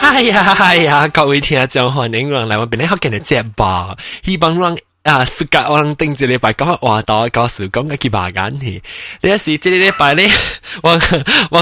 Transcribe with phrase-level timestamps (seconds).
[0.00, 8.82] 哎呀哎呀，各位听众欢迎人嚟我边咧学紧嘅节目，希望人啊，暑假我能顶一礼拜讲话到告诉讲嘅几百间去。
[9.20, 10.30] 你一时这个礼拜咧，
[10.82, 10.98] 我
[11.50, 11.60] 我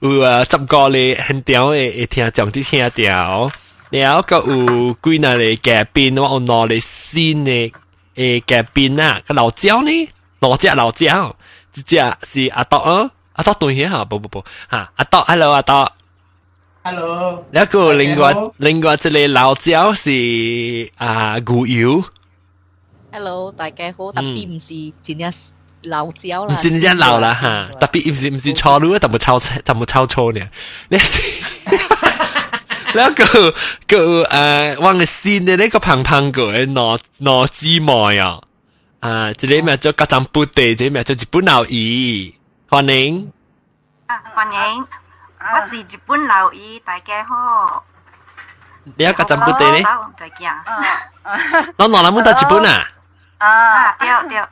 [0.00, 3.50] 有有啊十个咧很屌嘅会听众啲听掉，
[3.90, 7.72] 然后个有几那咧嘉宾，我有攞咧新嘅
[8.16, 10.08] 诶嘉宾啊，个老椒呢，
[10.40, 11.36] 两只老椒，
[11.74, 15.92] 一只是阿多啊，阿多对起吓，不不不吓，阿多，hello 阿多。
[16.89, 22.01] Hello，一個另外另外一個老椒是啊牛油。
[23.11, 25.29] Hello，大家好，特別唔是真正
[25.81, 30.47] 老椒啦，真正老啦嚇，特別唔是唔是炒路，但冇炒但冇炒錯呢。
[30.87, 31.21] 你是，
[32.95, 33.51] 那個
[33.85, 38.39] 個誒，我嘅先嘅呢個胖胖個嘅糯糯芝麻呀，
[39.01, 42.33] 啊，這裡咪做家常布地，這裡咪做日本老姨，
[42.69, 43.29] 歡迎，
[44.05, 44.85] 啊歡迎。
[45.46, 47.84] 我是日本老姨，大家好。
[48.84, 49.88] 你有家阵布地呢？
[50.16, 50.52] 再见。
[51.76, 52.88] 我攞谂到日本啊？
[53.38, 54.42] 啊，对对。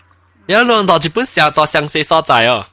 [0.46, 2.64] 你有攞到日本上到详细所在哦？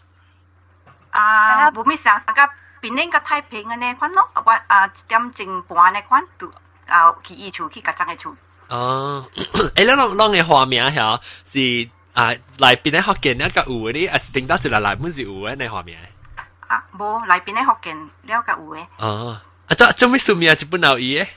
[1.12, 2.42] 啊，冇咩上上个
[2.88, 6.52] 边呢个太平嘅呢款咯，我啊一点钟半呢款都
[6.88, 8.36] 啊去伊厝去家阵嘅厝。
[8.70, 12.30] 哦，诶，你攞攞嘅画面系是啊，
[12.60, 16.00] 内边咧学见一个有啲，啊是顶到一个内本是有嘅呢画面。
[16.72, 18.86] 啊，冇内边咧学见了个有嘅。
[18.98, 20.58] 哦，啊，做做咩数面啊？
[20.60, 21.28] 日本老姨嘅，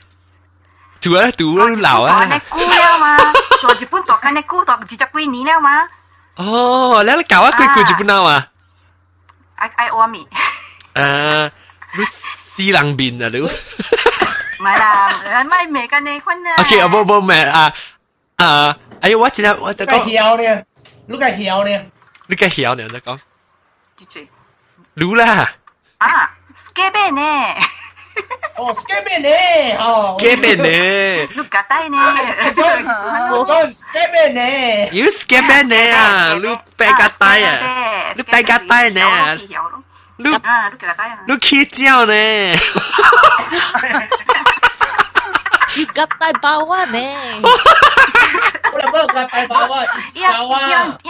[0.99, 2.25] 做啊读啊老啊。
[2.25, 3.17] 你估了嘛？
[3.61, 5.87] 做日本读紧你估读二十几年了嘛？
[6.35, 8.47] 哦，你你教啊几句日本佬啊？
[9.55, 10.19] 爱爱我咪。
[10.95, 11.51] 诶，
[11.97, 13.39] 你西人面啊你？
[13.41, 15.07] 唔系啦，
[15.43, 16.55] 唔系咩嘅呢款啊。
[16.59, 17.71] OK，啊，冇冇咩啊
[18.37, 18.75] 啊！
[19.01, 20.63] 哎呀，我今日我就讲讲，晓呢，
[21.07, 21.85] 你个晓呢？
[22.27, 22.87] 你嘅晓呢？
[22.89, 23.17] 就讲，
[23.97, 24.19] 住住。
[24.95, 25.23] รู้啦。
[25.99, 27.21] 啊，skate 呢？
[28.57, 29.29] 哦，skate 呢？
[29.79, 30.67] 哦，skate 呢？
[31.31, 31.95] 你夹低呢？
[32.53, 34.41] John skate 呢？
[34.91, 36.33] You skate 呢啊？
[36.33, 36.43] 你
[36.75, 37.49] 背架带啊？
[38.15, 38.99] 你背架带呢？
[40.17, 41.17] 你啊，你夹低啊？
[41.25, 42.13] 你起脚呢？
[45.75, 46.97] 你夹带包啊呢？
[47.41, 51.09] 我哋帮佢带包啊，一包啊，一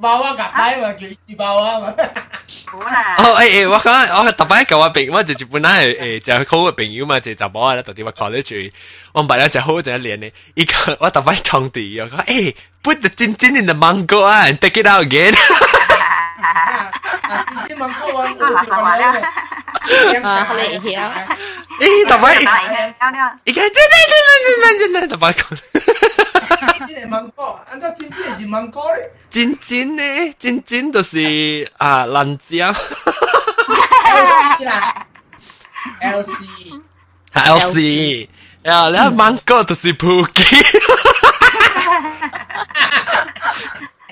[0.00, 1.94] 包啊，夾牌嘛，叫一支包啊嘛。
[3.18, 8.54] 哦，誒誒，我講我特別舊嘅朋友，我就是本咧誒就好嘅朋友嘛，就就冇啊，到底我 call 得住，
[9.12, 15.34] 我唔係咧就好就一年咧，一个我特別創地，我講誒，put the 真真 in the mango 啊，and take it out again。
[16.45, 19.05] 啊，尖尖 mango 啊，個垃圾話咧。
[20.21, 20.85] 啊，你曉。
[21.79, 22.29] 誒，特別，
[23.45, 25.43] 而家真真真真真真特別講。
[26.77, 29.09] 尖尖芒果，按照尖尖是芒果咧。
[29.29, 29.55] 尖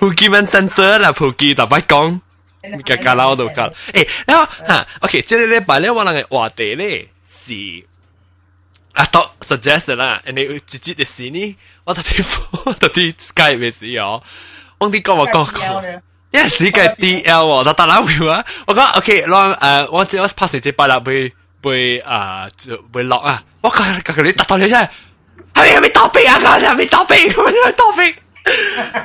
[0.04, 2.20] Pokemon Center 啦，Poke 大把讲，
[2.84, 3.66] 格格啦我都讲。
[3.94, 7.54] 诶，然后哈，OK，这个礼拜咧，我人嘅话题咧是
[8.92, 12.22] 啊，都 suggest 啦，你直接嘅事呢，我特地
[12.66, 14.22] 我特地 Skype 嘅事哦，
[14.78, 15.82] 我啲讲我讲讲。
[16.32, 21.32] Yes，呢個 D L 喎，但但啦會啊，我講 OK，讓誒我只我 pass 只八啦，會
[21.62, 22.46] 會啊
[22.92, 24.88] 會落啊，我講講你達到你真係，
[25.54, 26.38] 係咪係咪倒閉啊？
[26.42, 27.32] 講係咪倒閉？
[27.32, 28.14] 係咪倒閉？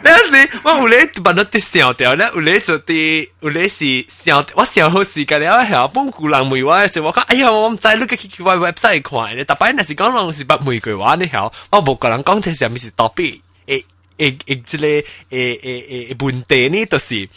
[0.03, 13.85] 那时我有咧问到啲笑掉咧，有咧就啲有咧是笑，我笑好时间了，系本古人梅话嘅时候，我讲哎呀，我唔知你个 K K Y website 看咧，特别那是讲拢是把玫瑰花呢条，我冇个人讲这是咪是倒闭，诶
[14.17, 17.29] 诶诶，即个诶诶诶问题呢，就是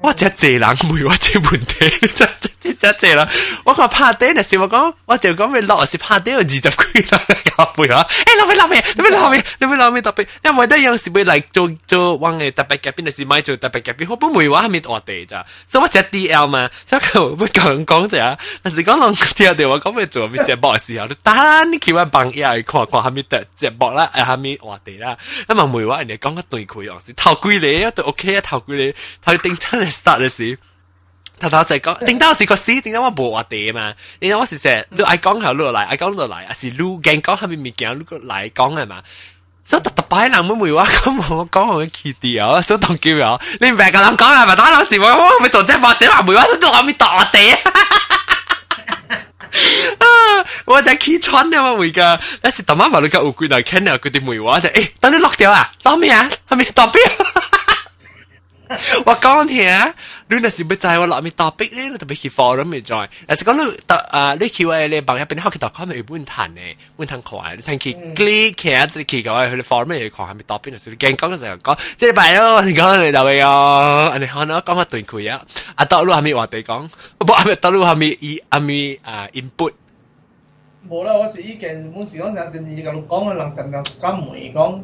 [0.00, 0.60] 我只济人
[0.94, 2.28] 梅我这问题，真
[2.60, 3.28] 真真济啦，
[3.66, 7.20] 我讲拍底那时我讲，我就讲咪落是拍底有二十几人
[7.56, 8.84] 搞背啊，诶，你咪落咩？
[8.94, 9.44] 你咪落咩？
[9.58, 10.28] 你咪落咩特别？
[10.44, 15.44] 因为得有时会嚟做做揾嘅特别嘉宾，是买做特别嘉宾，我本梅话系咪我哋咋？
[15.66, 18.38] 所以我只 D L 嘛，所以佢会讲讲咋？
[18.62, 25.18] 但是讲拢听到我讲咩做咩节目嘅时候，你单你叫我帮一下看看系咪得节目啦，诶系咪我哋啦？
[25.48, 28.94] 因为梅话人哋讲一对佢样是头几年都 OK 啊，头几年
[29.24, 30.58] 头顶真系 start 嘅时。
[31.40, 33.94] 头头就系讲，顶到是个死，顶到我无话地嘛。
[34.20, 39.02] 顶到我是成，你爱讲后落嚟，爱讲落嚟，还是路径讲下面物件，你个嚟讲系嘛？
[39.64, 44.56] 所以特特摆人妹妹话咁我讲我嘅掉，所以当叫我你唔系咁谂讲系咪？
[44.56, 47.60] 打老时我我咪做只发写话梅话都谂住打地啊！
[50.66, 56.28] 我就起穿啊嘛会噶，但是特晚话你个乌龟嚟倾啊，佢哋梅话就诶，等你落掉啊，当咩啊？
[56.48, 56.98] 系咪当边？
[59.06, 59.64] 我讲听，
[60.28, 75.42] 你那是不知我落面 topic 咧，你特别去 forum 咪在，但是讲你特啊，你 Q&A 咧，bằng 入边学佢 .com 咪本谈嘅，本谈快，你睇去 click 其他即系去嘅话，佢哋 forum 咪看系咪 topic 就系惊讲嘅时候讲，即系拜咯，你讲你就会哦，你可能讲下对佢啊，
[75.74, 79.72] 啊到路系咪话地讲，不系咪到路系咪以系咪啊 input。
[80.90, 84.82] 冇啦，我是意见，本时讲成电视咁讲嘅人，定定讲梅讲。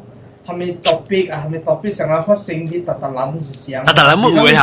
[0.49, 1.43] 系咪 topic 啊？
[1.45, 3.83] 系咪 topic 上啊发生啲特特谂是想？
[3.85, 4.61] 特特谂乜会吓？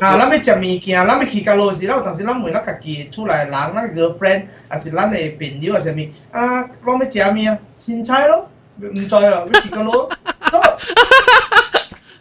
[0.00, 6.10] 啊，咱要食物件，咱要去到落时，咱但是咱问咱家己出来人，咱 girlfriend，还是咱嘅朋友，还是咩？
[6.32, 7.58] 啊，我要食咩啊？
[7.78, 8.48] 凊彩咯，
[8.80, 10.08] 唔知啊，要去到落，
[10.50, 10.60] 所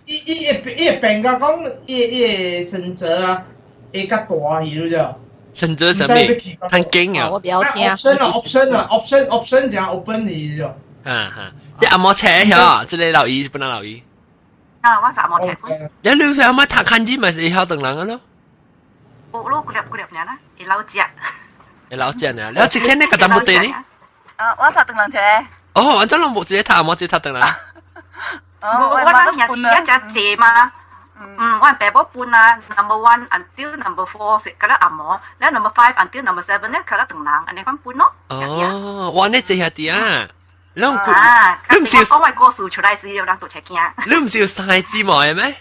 [0.05, 3.45] 以，伊伊会伊会变甲讲，伊伊会选择啊，
[3.93, 5.15] 会较大去了
[5.55, 5.65] 啫。
[5.67, 6.67] 选择什么？
[6.69, 7.29] 很惊啊！
[7.31, 7.87] 我比较听。
[7.87, 10.65] option 啊，option 啊，option option 就 open 去咗。
[11.03, 11.51] 啊哈。
[11.77, 14.03] 即阿摩车嗬，即你留意，不能留意。
[14.81, 15.71] 啊，我就阿摩车款。
[16.01, 18.21] 你你去阿妈睇看字咪是晓等人嘅咯。
[19.31, 20.99] 我攞嗰粒嗰粒嘢啦，你老只。
[21.89, 22.49] 你老只啊？
[22.49, 23.75] 你去睇呢个怎么对呢？
[24.37, 25.17] 啊，我拍等人车。
[25.73, 27.55] 哦，我真系冇自己睇阿摩自己睇等人。
[28.61, 30.71] 我我当日第一只借嘛。
[31.37, 38.11] 嗯，我爸爸搬啊，number one until number four 食嗰啲阿摩，然后 number five until number seven 咧，佢嗰等人，安尼咁搬咯。
[38.29, 39.27] 哦，哇！
[39.29, 40.27] 你这下啲啊？
[40.75, 43.91] 你唔啊，你唔是讲话故事出来时有人做车惊。
[44.07, 45.55] 你唔是要晒字幕嘅咩？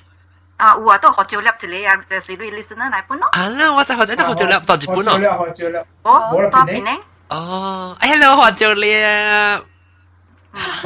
[0.57, 3.29] 啊，有啊，都学照粒一个啊，就是你 listener 嚟本咯。
[3.33, 5.19] 啊啦，我就学者都学照粒到日本咯。
[5.19, 6.91] 学照粒，哦，多边呢？
[7.29, 8.87] 哦，hello 学照粒。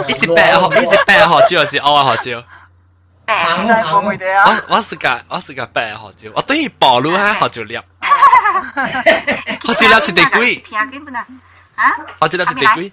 [0.06, 2.44] 你是白学，你是白学照还是我学照？
[3.26, 7.75] 白，我我是个我是个白学照，我等于暴露下学照粒。
[7.75, 7.82] 学
[9.75, 10.56] 照粒是第几？
[10.69, 11.26] 听紧本啊？
[11.76, 11.90] 啊？
[12.23, 12.93] 学照粒是第几？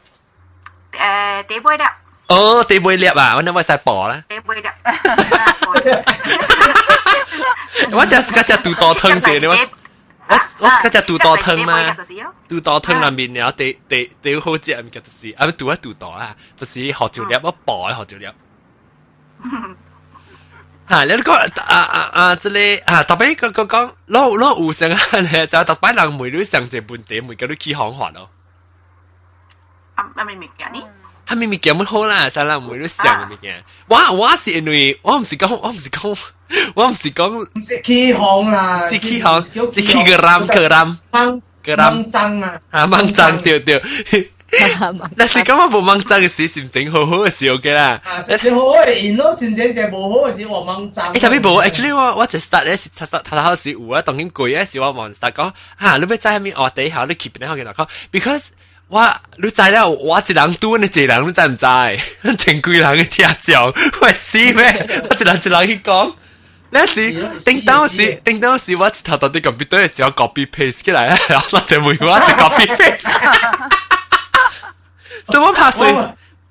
[0.92, 1.84] 诶地杯粒。
[2.28, 4.24] 哦，地杯粒啊，我谂我使薄啦。
[4.30, 4.68] 地杯粒。
[7.92, 9.54] 我只是嗰只杜多汤先，你我
[10.28, 11.96] 我我是嗰只杜多汤嘛，
[12.48, 18.28] 杜多汤入面有地地地好食，唔记得是，啊杜一杜多啦，就是学照粒，我薄学照粒。
[20.90, 21.04] 吓！
[21.06, 21.32] 你讲
[21.62, 22.36] 啊啊啊！
[22.36, 28.30] 即系啊，特别个个讲攞攞有成啊，你就特别人每女上只半点，每个都起行法咯。
[29.98, 30.84] 啊啊咪咪嘅呢？
[31.26, 32.30] 系咪咪咁好啦？
[32.30, 33.54] 晒啦，每都上咪嘅。
[33.88, 36.18] 我我是因为我唔是讲，我唔是讲，
[36.76, 39.50] 我唔是讲，唔是起行啦，是起行，是
[39.82, 40.98] 起个 ram 个 ram
[41.64, 42.60] 个 ram 争啊！
[42.72, 43.82] 啊，掹争对对。
[45.18, 48.00] 但是咁我冇掹争嘅事，心情好好嘅时候嘅啦。
[48.22, 51.12] 心情好好嘅，然后心情就冇好嘅时，我掹争。
[51.14, 58.48] 诶，特别冇，actually 我我就 start 咧，实实睇下时有啊，当然攰嘅时我望 start 讲，吓你要在下面我底下你 keep 咧，我嘅讲，because
[58.90, 62.36] 我你知了，我一人拄你一人，你知唔知？
[62.38, 65.04] 前几人嘅听讲，我死咩？
[65.10, 66.14] 我一人一人去讲。
[66.70, 67.12] 那时
[67.46, 73.10] 叮当时叮当时，我一头到啲 computer 嘅时候 copy paste 起来咧，然后我就每我就 copy paste。
[75.28, 75.96] 所以我拍碎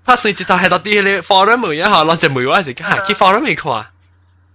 [0.05, 3.87] 拍碎一头系到啲咧 forum 每一下，攞只梅话时间去 forum 未看。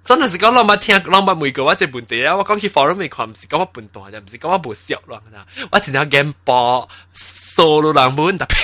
[0.03, 2.33] 真系是讲我冇听，我冇每个我只本地啊！
[2.35, 5.21] 我讲去 forum 未看，唔是讲我笨蛋，就唔是讲我冇笑咯。
[5.69, 6.87] 我只能 game 播
[7.56, 8.56] solo rambun tapi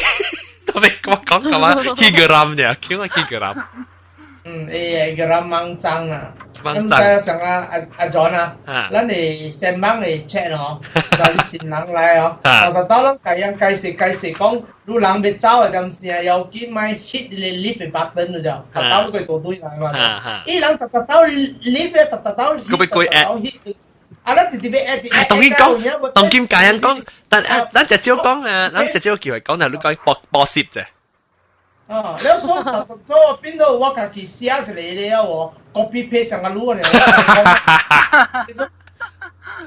[0.68, 1.52] tapi kau kau nhỉ?
[2.00, 3.56] Higram là kau higram
[4.48, 6.20] um ừ, eh higram mangcang à.
[6.64, 7.66] Em sẽ sang à
[7.96, 8.50] à John à.
[8.66, 8.88] à.
[8.90, 10.80] Lần này xem mang này check nó.
[11.18, 12.60] Rồi xin lắng lại à.
[12.60, 15.32] Sau đó đó lắm cái anh à, cái gì cái gì con lu lắng bị
[15.38, 19.10] trao rồi đâm xe, yêu kiếm mai hit lên lift cái button rồi chứ, tao
[19.12, 19.90] cái tổ đuôi lại mà.
[19.92, 21.26] À, ý lắng tao tao
[21.62, 23.76] lift tao tao hit tao hit
[24.27, 24.35] 啊！
[24.35, 30.85] 咱直直要 at 系当然讲，当今家人讲，但啊，咱只少讲啊，咱只少叫佢讲，但系你讲播播摄啫。
[31.87, 32.63] 哦，你所
[33.05, 36.83] 所边度我家己写出嚟咧，我 copy paste 上个录咧。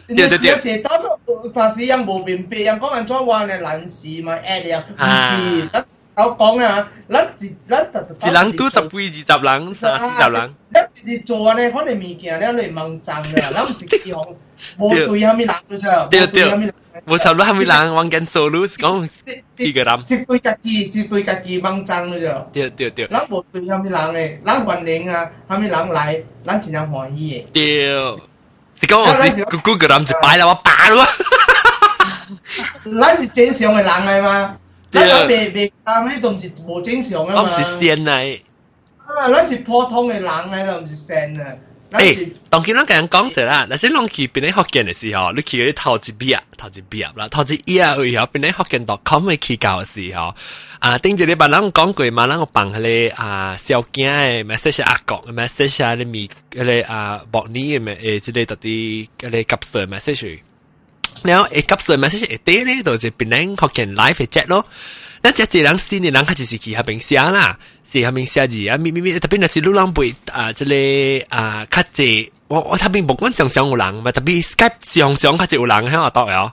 [0.09, 0.50] 对对对。
[0.53, 1.09] 而且当初
[1.55, 5.85] 但是人无明白，人讲人做话咧难事嘛 at 呀，唔是，咱
[6.17, 10.55] 我讲啊，咱一咱一人拄十几二十人、三四十人。
[10.73, 14.26] 咱直直做咧，可能物件咱嚟盲争嘅，咱唔是起行，
[14.79, 16.09] 无对虾米人嘅啫。
[16.09, 16.45] 对对。
[17.07, 19.09] 冇错，你系咪人玩紧 solo 讲
[19.59, 20.03] 几个人？
[20.05, 22.45] 只对家己，只对家己掹争嘅啫。
[22.53, 23.07] 对对对。
[23.09, 27.53] 咱无对虾米人嘅，咱欢迎啊，虾米人来，咱尽量欢喜嘅。
[27.53, 28.23] 对。
[28.79, 31.07] 是讲我是姑姑个人就摆啦，我摆咯。
[33.00, 34.57] 咱是正常嘅人嚟嘛。
[34.92, 37.42] 咱咱未未啱呢度唔是無正常啊嘛。
[37.42, 38.40] 我唔是仙嚟。
[38.98, 41.56] 啊，咱是普通嘅人嚟咯，唔是仙啊。
[41.92, 50.34] 誒，當佢咱咁樣講者啦，嗱，先攏去邊啲學見嘅時候，你去嗰啲頭一筆啊，頭一筆啦，頭一頁啊，以後邊啲學見 .com 嘅去教嘅時候，
[50.80, 60.40] 啊，頂住你把咱講過嘛，咱個放迄個啊小囝嘅 message 阿國嘅 message 啊，你咪嗰個啊博你嘅誒，即係特啲嗰啲急事 message。
[61.23, 64.65] 然后诶急事 message 一啲咧，就系边啲学见 live 嘅 chat 咯。
[65.23, 76.53] 咱只一人新嘅人，佢就是去下边写啦，是下边写字啊，咪咪咪，特别那是路浪背啊，即个啊，较济，我我特别无管常常有人嘛，特别 Skype 常常较济有人喺度读呀。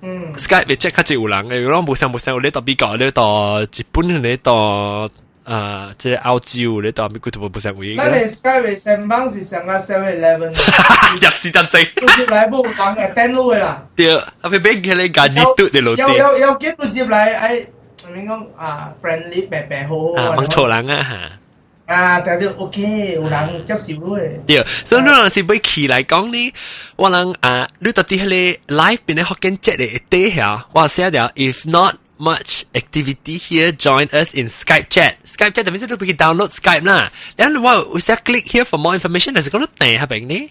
[0.00, 5.08] 嗯，Skype 会 check 较济有人，如果无常无常有咧，特别讲咧，到日本咧，到
[5.44, 7.96] 啊，即系欧洲咧，到美国都无常会。
[7.96, 11.82] 咱哋 Skype 上班是上个 Seven Eleven，入是真正。
[11.84, 13.82] 接嚟冇人嘅 download 嘅啦。
[13.96, 17.38] 对，啊，佢俾佢哋拣啲嘟嘅路有有有几多接嚟？
[17.38, 17.66] 诶，
[18.14, 18.90] 点讲啊？
[19.02, 20.22] friendly 白白好好。
[20.22, 21.94] 啊，冇错人啊吓。
[21.94, 24.28] 啊，但系 OK，有人接受嘅。
[24.46, 26.52] 对，所以你若是俾佢嚟讲呢，
[26.96, 35.14] 我能啊，你到底系你 live 边咧学紧节嘅一啲下，我写掉，if not much activity here, join us in Skype chat.
[35.24, 40.50] Skype chat 特别是你俾佢 download Skype 啦，然后我我写 click here for more information，但是讲你订下边呢？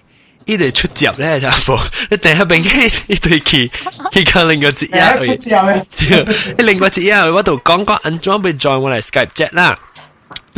[0.50, 1.78] 呢度出接咧就冇，
[2.10, 3.70] 你订下边嘅呢对佢
[4.12, 5.26] 佢讲另外一嘢。
[5.26, 5.56] 出接
[6.24, 9.78] 嘅，另外一嘢我度讲讲安装俾 join 我嚟 Skype chat 啦。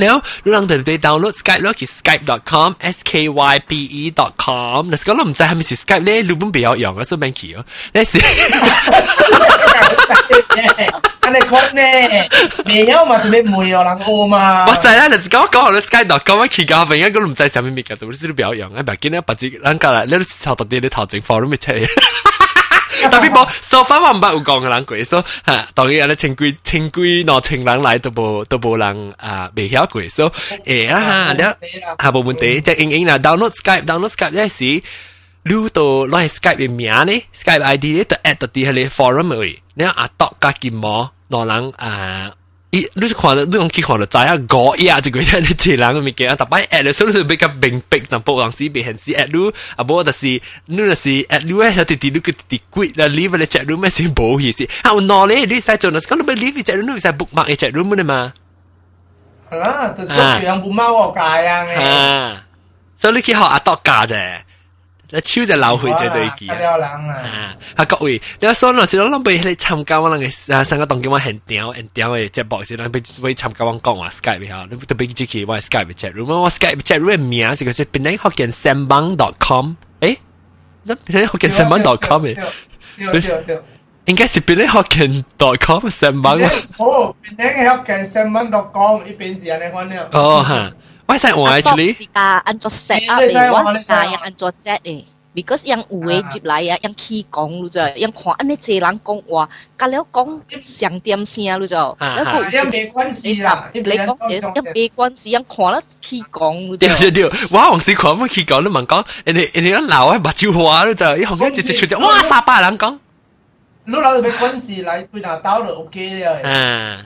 [0.01, 3.12] แล้วรู้ลังเดินไปดาวน์โหลด Skype แล้วคือ skype.com s k
[3.53, 7.58] y p e.com แล้วก็เรา唔知系咪是 Skype 咧，日本比较用啊，所以蛮奇哦。
[7.93, 8.12] 那是，
[11.25, 11.81] 安尼讲呢，
[12.67, 14.65] 未有嘛，特别没有人学嘛。
[14.69, 20.12] 我知啦，但是讲讲到 Skype.com 我去教朋友，我唔知系咩嘅，都是比较用啊，唔系见到白纸，咱家啦，你
[20.43, 21.86] 头到啲你头前放都未出嚟。
[23.12, 30.31] 特别冇，so far 我唔捌有讲嘅人过，所以吓，当然咧千几千几攞千人来都冇都冇人啊未晓过，所
[30.65, 34.63] 以诶啊吓，你吓冇问题，即系应应啦，download Skype，download Skype 咧是，
[35.43, 42.31] 你都攞 Skype 嘅名咧，Skype ID 咧就 add 到啲喺你 forum 位，你啊读加件冇，攞人啊。
[42.74, 50.27] 伊你是看到你讲去看到知影五呀，一个人你一人嘅物件，特别 at 嘅时候你比较明白，但不人士别显示 at 你，啊无就是
[50.65, 58.34] 你就是 at 你咧，就直直你个直直鬼啦，leave 咧 chat room 咩先冇意思，啊有孬咧，你使做嗱，咁你咪 leave chat room，你使 bookmark 嘅 chat room 嘅嘛，
[59.50, 62.46] 系啦，就是个样本猫我界啊，啊，
[62.96, 64.41] 所以你去学阿多教啫。
[65.13, 67.55] 你超就流血这对机啊！
[67.75, 80.17] 啊各位，你话所以时，我谂俾你参加我那个啊，上个当叫我很屌很屌嘅节目时，谂俾俾参加我讲话 Skype 吓，你特别支持我 Skype chat room，我 Skype chat room 名系个系边啲学见 sambang.com，诶，
[80.84, 82.36] 那边啲学见 sambang.com 嘅，
[83.12, 83.60] 对对对，
[84.05, 85.25] 应该是边啲学见
[85.60, 86.46] .com sambang。
[86.77, 90.08] 哦，边啲学见 sambang.com，呢边是人哋讲呢。
[90.12, 90.72] 哦吓。
[91.08, 95.03] 我使我 actually 是教按做 set up 嘅，我是教人按做 set 嘅。
[95.36, 103.69] because yang 有诶接来啊，yang 起讲咯啫，yang 看安尼济人讲话，甲了讲上点声咯啫，然后有冇关系啦？
[103.72, 106.79] 你讲嘢一冇关系，yang 看了起讲咯啫。
[106.79, 112.98] 对对对，我红时看乜起讲，你问讲，人哋人哋一闹啊，目睭花咯就，一红一直直出就，哇三百人讲。
[113.86, 116.41] 你攞到咩关系来对拿刀就 OK 了。
[116.50, 117.05] 啊。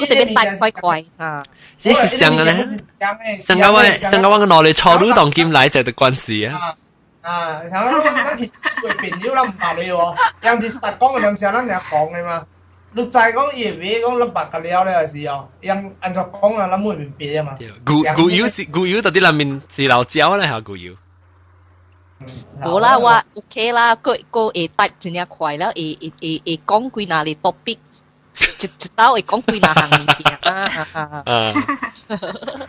[0.00, 1.44] 我特别大块块啊！
[1.78, 6.74] 这是上嘅咧，上个我上个我个脑里错都当剑来就的关系啊！
[7.22, 10.14] 啊，像咱其实会变了，咱唔怕你喎。
[10.40, 12.44] 人哋实讲嘅两时，咱就讲嘅嘛。
[12.92, 17.54] 你再讲嘢话讲，咱白个了咧时候，人按照讲啊，咱冇明白啊嘛。
[17.84, 20.94] 古古油是古油，到底里面是老椒咧，系古油？
[22.60, 27.78] 冇啦，我 OK 啦，个个会答真系快啦，会会会会讲几哪里 topic。
[28.38, 30.86] 一一刀会讲几哪行物件啊！
[30.94, 31.54] 啊，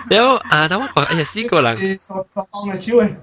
[0.09, 3.15] แล้ว啊，等我讲，哎呀，四个人，傻当嘅超嘅，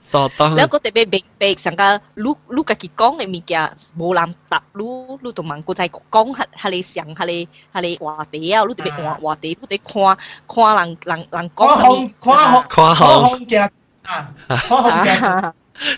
[0.00, 0.54] 傻当。
[0.54, 2.22] แล้วก็特别明白，上个你
[2.56, 4.84] 你家己讲嘅物件，无人答你，
[5.22, 10.16] 你就问个再讲下下你想下你下你话题啊，你特别话话题，你得看
[10.48, 13.70] 看人人人讲下面，看行看行嘅
[14.04, 15.52] 啊，看行嘅，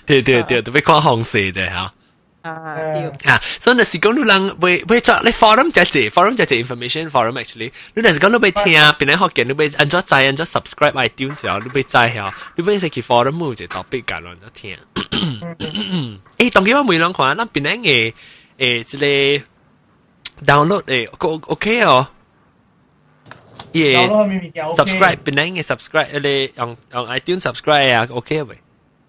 [0.07, 1.76] 对对对，特别看红色嘅吓。
[1.78, 2.00] 啊，对
[2.43, 2.76] 啊，
[3.61, 14.76] 所以那是讲你人为为咗你 forum 就系 forum 就系 information forum actually，你那是讲你被听，边啲学嘅你被按咗载按咗 subscribe iTunes 之后，你被载下，你被食去 forum 冇就 topic 搞乱咗听。
[16.38, 18.14] 诶，当几晚每两款，那边啲嘅
[18.59, 19.43] 诶即系
[20.47, 21.09] download 诶
[21.49, 22.07] OK 哦。
[23.73, 24.07] 嘢
[24.76, 28.59] subscribe 边啲嘅 subscribe 你用用 iTunes subscribe 啊 OK 喂，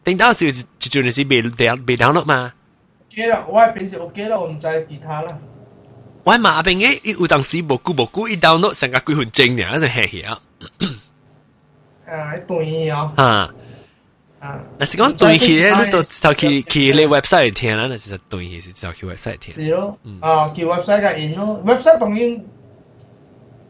[0.03, 2.51] 顶到时就就系是被被 download 嘛。
[3.11, 5.37] OK 啦，我系平时 OK 啦，我唔制其他啦。
[6.23, 10.37] 我嘛阿边嘅，伊有当时无久无久，伊 download 成个几分钟呢，就系嘢。
[12.05, 13.13] 啊，对啊。
[13.15, 13.53] 啊。
[14.39, 19.51] 啊，那是讲对起咧，你都头去去你 website 听啦，那是对起是头去 website 听。
[19.53, 22.19] 是咯，啊，去 website 嘅印咯，website 当然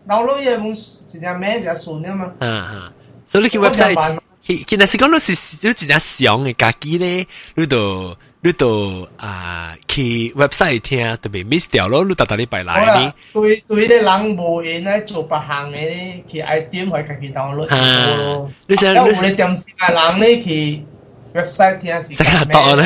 [0.08, 0.74] download 嘢冇一
[1.20, 2.34] 只名一只顺啊嘛。
[2.40, 2.94] 啊啊，
[3.26, 5.32] 所以你去 website，其其实是讲你是
[5.66, 8.18] 你一只上嘅家己咧，你就。
[8.42, 13.14] 你都啊去 website 听，特别 miss 掉咯，你特特礼拜来呢？
[13.34, 18.50] 对对，啲人无闲咧做别行嘅咧，去爱点去家己 download 咯。
[18.68, 20.86] 你想，有你点时间人咧去
[21.34, 22.14] website 听是？
[22.16, 22.86] 成日多咧，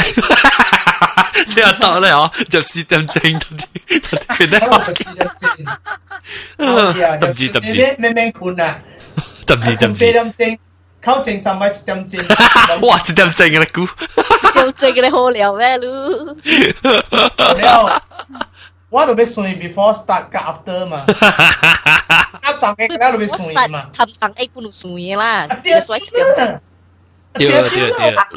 [1.53, 5.49] 成日多咧哦，就四点正嗰啲，变得好四点正。
[7.19, 8.79] 十字十字，咩咩款啊？
[9.47, 9.95] 十字十字。
[9.95, 10.57] 四点正。
[11.06, 12.98] 溝正十米咁正，哇！
[12.98, 13.86] 真咁正嘅你估？
[13.86, 16.36] 咁正嘅你好料咩咯？
[17.60, 18.02] 料，
[18.90, 21.04] 我都俾算 before start 加 after 嘛，
[22.42, 25.46] 加上嘅佢都俾算嘛，他上 A 不如算啦，
[25.86, 26.00] 所以。
[27.35, 28.15] 对对对。
[28.15, 28.27] 啊，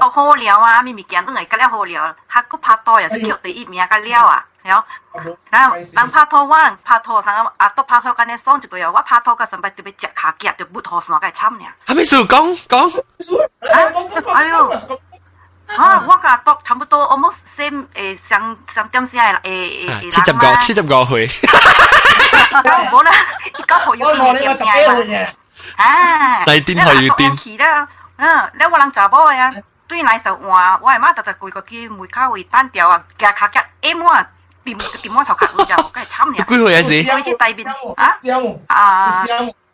[0.00, 4.44] 都好聊啊，咪物件都系咁样好聊，下个拍拖又是叫第一名嘅了啊。
[4.64, 4.84] 有，
[5.50, 11.64] 然后当拍拖我拍拖上啊，都拍拖紧啲爽一个月，我拍拖嘅时候特别只卡夹就不拖上嘅惨呢。
[11.86, 13.04] 系咪数讲讲？
[14.34, 14.70] 哎呦！
[15.76, 21.28] 啊，我甲都差不多 almost same 诶上上点先系诶诶七十个七十个岁。
[22.90, 23.12] 冇啦，
[23.58, 25.28] 而家头要见见嘅。
[25.76, 27.58] 啊，嚟电台要电。
[27.58, 29.50] 啦，嗯，你我人查某嘅啊，
[29.88, 34.26] 对嚟就话我系妈特特攰个机门口会单调啊，夹卡夹 M 啊。
[34.64, 36.44] 掂掂我头壳就梗系惨嘅。
[36.44, 36.82] 几岁啊？
[36.82, 36.90] 是？
[37.04, 37.66] 佢只大边
[37.96, 38.16] 啊？
[38.68, 39.24] 啊，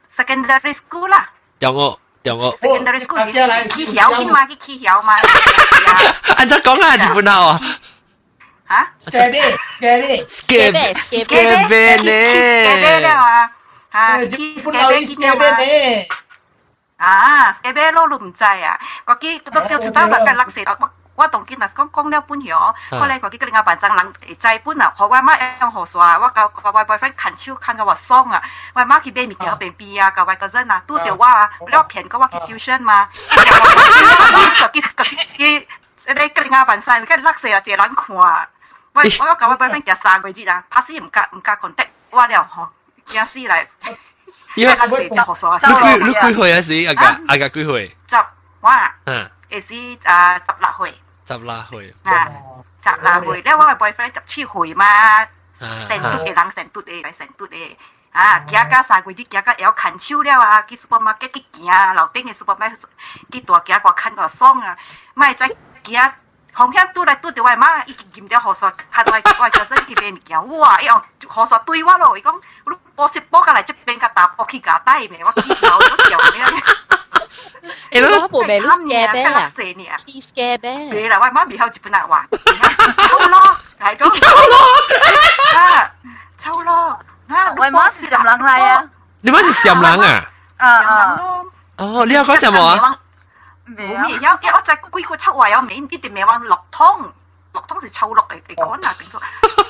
[0.09, 1.29] secondary school 啦。
[1.59, 2.57] 有我有我。
[2.59, 3.33] secondary school 是
[3.71, 4.47] 起晓添嘛？
[4.47, 5.15] 佢起晓嘛？
[6.37, 7.61] 按照讲啊，日本佬啊。
[8.69, 8.89] 吓
[13.92, 15.42] 아, 기스케베 기대 와.
[17.02, 18.78] 아, 스케베로 룸자 야.
[19.06, 20.62] 거기 또또 두다 바깥 락 세.
[21.20, 22.62] ว่าตรงกินนัสก้องก้องเนี่ยปุ้นเหี่ยว
[23.00, 24.08] ก็เลยก็กิกลิงาปันจังหลัง
[24.42, 28.42] ใจปุ้นอะเพราะว่ามาแองหอสวาว่าเขาเขาว่าบอยเฟนด์ขันชิวคันกับว่าซ่องอะ
[28.76, 31.32] ว่ามาคิเบมีเกี่ยวเป็นปีอะกับว่าก็เจอนะตู้เดียวว่า
[31.70, 33.00] เล้วเขียนก็ว่าคิดิวชั่นมา
[34.62, 35.06] ก็กิก็
[35.40, 35.50] กิ
[36.18, 38.32] ได้กะลิงาปันใส่ก็รักเสียเจริญขวา
[38.96, 42.64] ว่าว่ากับว่าบอยเฟรนด์จะสร้างไปจีนะภาสิมกะมกะคอนเทคว่าเดียวหอ
[43.25, 43.67] 死嚟，
[44.57, 46.63] 因为垃圾就学耍，你几你几岁啊？
[46.63, 47.97] 是阿个阿个几岁？
[48.09, 48.17] 十
[48.61, 49.61] 我啊，嗯，系
[50.01, 51.01] 是啊十六岁。
[51.27, 52.29] 十啦岁啊，
[52.83, 54.87] 十啦岁咧，我个 boyfriend 十七岁嘛，
[55.59, 57.77] 成嘟嘅人成嘟嘅，成嘟嘅。
[58.13, 62.81] 啊，行到三个月，行到要看手了啊，去 supermarket 去行，楼顶嘅 supermarket
[63.33, 64.77] 去大行个看个爽啊，
[65.15, 65.49] 咪再
[65.85, 66.13] 行。
[66.55, 70.81] 红响拄来拄着我妈，已经盐咗河沙，看到我我个身去买物件，哇！
[70.81, 72.23] 伊用河沙对我咯，伊
[72.99, 75.21] 讲，你波是波过来这边个打波去架带咩？
[75.25, 76.45] 我见到都笑咩？
[77.91, 79.49] 诶，我部咩都 scare bear 啊？
[80.07, 80.93] He scare bear。
[80.93, 84.11] 你啦，我妈咪后日本来话，抽咯，系咁。
[84.21, 84.57] 抽咯，
[85.59, 85.91] 啊，
[86.39, 86.99] 抽咯，
[87.29, 88.85] 啊，我妈是什么人嚟啊？
[89.23, 90.31] 你妈是什么人啊？
[90.59, 91.21] 啊啊。
[91.79, 92.99] 哦，你要讲什么啊？
[93.67, 97.11] 冇咩，有有我就几个抽话有名，啲店名话落汤。
[97.60, 99.20] 落湯是臭落嚟嚟講啊，定咗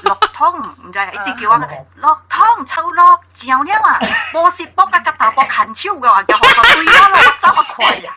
[0.04, 3.99] 落湯唔就係一直叫啊，落湯臭落照呢嘛，
[4.32, 8.15] 波舌波格格頭波近超嘅話，又學到對啦，落走個攰啊！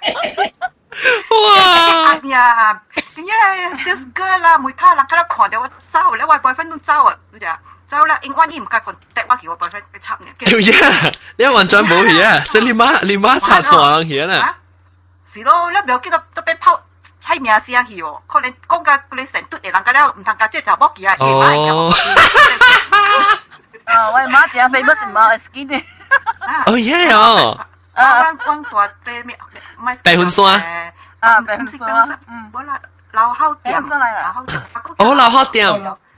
[1.31, 2.11] 哇！
[2.13, 7.47] 哎呀，點解 this girl 啊，每他啦，佢都狂掉我走，你話 boyfriend 都走啊，你就
[7.89, 10.27] 走啦，英文伊唔夠คน趯我叫我 boyfriend 去插你。
[10.47, 14.55] 叫嘢，你完全冇嘢，你媽你媽插傻人嘢啦！
[15.33, 16.79] 是咯，你唔要記得都俾拋。
[17.23, 21.91] 猜名声去哦，可能讲甲嗰啲成堆嘅人， 甲了唔通甲即查某記啊，夜晚嘅。
[23.85, 25.85] 啊，我媽只係 famous 唔係 skin 嘅。
[26.67, 27.59] 哦耶哦！
[27.95, 29.39] 啊，我講大白咩？
[29.79, 30.61] 唔係白雲山。
[31.21, 32.19] 啊，白雲山。
[32.29, 32.79] 嗯，我啦，
[33.13, 34.63] 老好店，老好店。
[34.99, 35.69] 哦，老好店。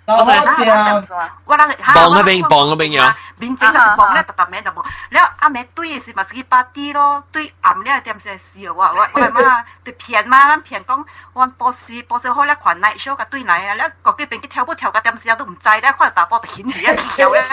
[0.07, 0.31] 我知
[0.69, 1.03] 啊，
[1.47, 3.03] 我人幫嗰邊幫嗰邊有，
[3.39, 4.85] 民警就是幫咧，特特名就冇。
[5.11, 7.23] 你阿妹對是嘛是去八 D 咯？
[7.33, 8.93] 對暗咧點先笑啊！
[8.95, 13.75] 我我媽對騙嘛，咱騙講我博士博士好咧，群 night show 個對嚟啊！
[13.75, 17.45] 你嗰幾邊去跳舞跳個點時都唔知咧，可能大波就顯而一跳咧。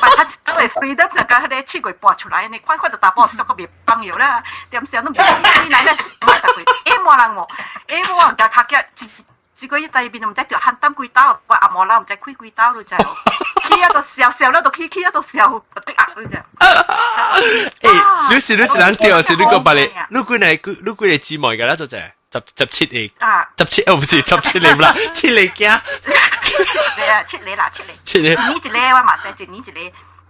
[0.00, 7.48] 把他都係 freedom 就講佢哋出櫃播出來，你快快就大波縮個別朋友啦，點時都唔對嚟咧，唔係特別，誒冇人冇，
[7.88, 8.84] 誒冇人夾卡嘅。
[9.59, 15.47] 如果一第二边就唔知条喊灯几刀，喂阿莫啦唔知开几刀咯就，企喺度笑笑咧，度企企喺度笑，
[15.85, 17.89] 滴压咯就。
[17.89, 22.11] 诶，你是你一人掉，是你个把你，你几嚟你几嚟姊妹㗎啦，就系。
[22.33, 29.71] 十十七嚟，啊，十七哦，唔是十七嚟啦，七嚟惊，你啊，七嚟啦，七嚟，七嚟一年一个我嘛使，一年一个，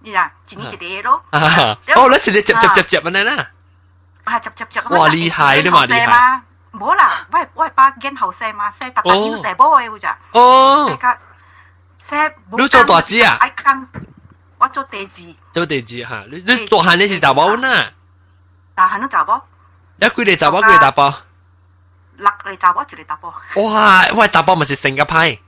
[0.02, 1.78] 你啊，一年一个咯，啊！
[1.96, 3.48] 哦，你直接接接接接咁样啦，
[4.26, 6.42] 啊，接接接，哇厉害你嘛厉害
[6.76, 11.20] 害，冇啦，我系我系把见后生嘛，生特特要生波嘅咋，哦大，家
[12.00, 13.86] 生，你做大只啊爱讲，
[14.58, 17.86] 我做地字，做地址吓，你你大汉你是查某呐，
[18.76, 19.42] 但系都查波，
[19.98, 21.14] 一几嚟查某几嚟打包，
[22.18, 23.34] 六嚟查波，一嚟查波。
[23.68, 24.06] 哇！
[24.16, 25.40] 喂，打包咪是成个派，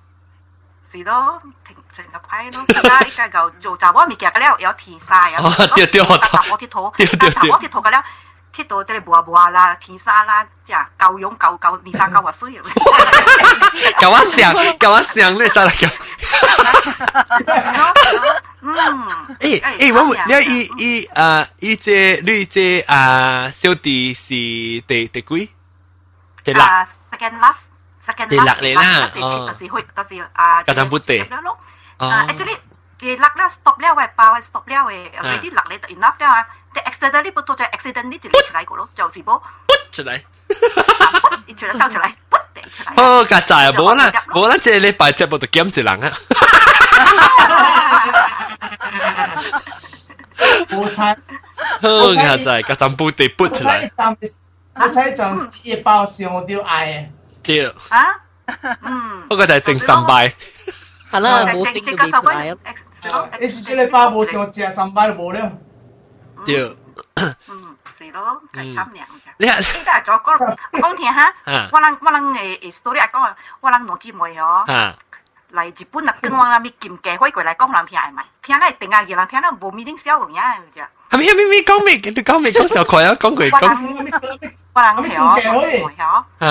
[0.91, 2.65] 是咯，停成个批咯。
[2.67, 5.41] 而家依家就做杂货物件嘅咧，有填晒啊。
[5.43, 8.03] 哦对对我杂货铁土，对对对杂货铁土嘅咧，
[8.55, 12.63] 铁土啲磨磨啦，填沙啦，即系够用够够二三够话需要。
[13.99, 15.89] 搞我想，搞我想你啥嚟讲？
[18.65, 25.49] 嗯，诶诶，我问你依依啊依只你只啊小弟是第第几？
[26.43, 26.61] 第六。
[26.63, 31.57] 啊，second last。second 第六嚟啦第哦七就是去就是啊，家阵不地咯。
[31.99, 32.57] 哦啊，actually
[32.97, 39.41] 第六咧 stop 咧，喂爆 stop 咧，喂，already 六你 enough 咧啊，第 accident 呢部到就 accident 呢就出嚟个咯，就是波，
[39.91, 40.21] 出嚟。
[41.45, 43.01] 一出嚟走出嚟，噗地出嚟。
[43.01, 46.13] 哦，曱甴啊，冇啦，冇啦，即系你拜节目度检一人啊。
[50.71, 51.17] 我猜，
[51.81, 54.33] 好曱甴，曱甴布地我拨出嚟，猜暂时，
[54.75, 57.07] 我猜暂时一包上吊嗌
[57.43, 58.21] 对，啊，
[58.81, 60.33] 嗯，嗰个就系正神拜。
[61.11, 62.75] 系啦，正冇整到正正个手未出嚟位啊。，诶，
[63.39, 65.51] 你自己你包冇上只三包就冇了。
[66.45, 66.77] 对，
[67.47, 69.03] 嗯，是咯，系差唔多嘅。
[69.37, 74.95] 你啊，呢个系咗讲讲听吓啊，我人我人诶诶 story 讲啊，我人两姊妹哦，吓，
[75.53, 78.25] 嚟日本啊，跟我阿咪剑嘅开过嚟讲人听系咪？
[78.41, 80.85] 听咧定啊，二人听咧冇面顶笑嘅啫。
[81.09, 81.25] 系咪？
[81.33, 81.93] 咪咪讲咩？
[81.95, 82.51] 你讲咩？
[82.51, 86.25] 讲时候佢啊，讲佢讲，我人系哦，我姊妹哦。
[86.39, 86.47] 吓，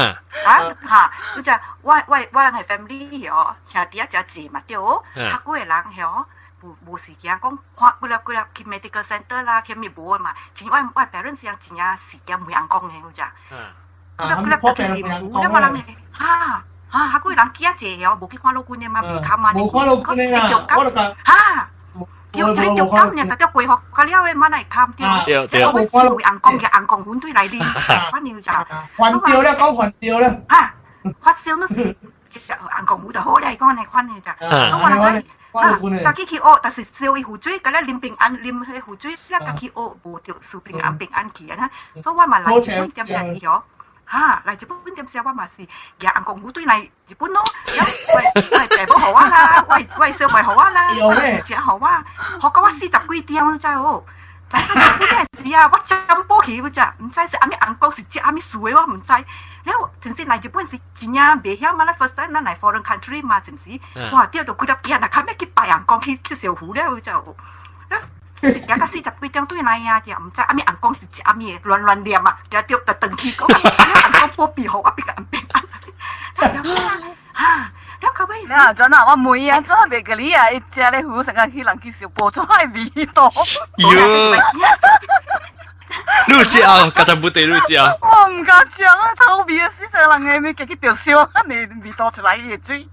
[0.49, 6.25] 啊吓，佢就我我我人系 family 哦，兄弟一只字嘛对哦，嗯客嗰个人系哦，
[6.63, 13.23] 无无时间讲看嗰粒嗰粒去 medical center 啦，去咪无啊嘛，前我我 parents 有真啊时间冇人讲嘅嗰只，
[14.17, 15.85] 嗰粒嗰粒特别无咧我人系
[16.19, 20.45] 吓吓客嗰个人几啊只哦，冇去看老官嘅嘛，未看嘛，冇看老官嘅啦，
[20.77, 21.69] 我就讲吓。
[22.33, 28.53] 叫做叫金人，特登贵学，佢了嘅乜嚟看掉，对对我会会硬讲嘅硬讲碗对嚟练，反正就
[28.97, 30.43] 还掉咧，讲还掉咧。
[30.49, 30.75] 啊，
[31.21, 31.75] 发烧都是
[32.31, 41.70] 即系硬讲碗就好咧，讲你款嘅咋，所以我谂 他去去学，但是只有一壶水，搿个林平安林迄壶水，伊拉去学无着苏平安平安去啊，
[42.02, 43.64] 所以我嘛来日本点些是哦，
[44.06, 45.62] 哈，来日本点些我嘛是，
[46.00, 47.44] 也按讲我对来日本咯，
[48.16, 50.88] 喂喂，大不好啊啦， 喂喂，小妹好啊啦，
[51.44, 52.04] 钱好啊，
[52.40, 54.04] 学讲我四十几点才好。
[54.50, 59.14] 但是啊，我真不起，不知，唔知是阿米阿哥是接阿，我唔知。
[59.68, 62.58] hiểu thường xin lại Japan si chỉ nhà bé hiểu mà là first time nó lại
[62.62, 64.26] foreign country mà xem si wow à.
[64.32, 66.58] tiêu đồ cứ đập kia là khám mấy cái bài ăn con khi khi xíu
[66.60, 67.12] hú đấy chứ
[67.90, 67.98] đó
[68.42, 70.76] sự cái cái sự chụp cái trong tôi này à chị không chắc anh ăn
[70.82, 72.38] con sự chị anh ấy loan loan điểm à.
[72.52, 72.62] Giờ à.
[72.62, 73.48] tiêu từ từng khi có
[74.04, 75.66] ăn con bố bị hậu bị ăn bị ăn
[78.02, 80.64] đó có mấy gì cho nó mà mùi à cho bé cái lý à ít
[80.76, 83.30] chơi lấy hú sang khi làm khi xíu bố cho hai vị tổ
[86.27, 86.43] 成日去人去小波，真系味道。
[86.43, 86.77] 哟，你知啊？
[86.91, 87.93] 曱甴布地你知啊？
[88.01, 92.89] 我唔敢讲啊，头味啊，死成人嘅咪几条烧，你味道出嚟嘅嘴。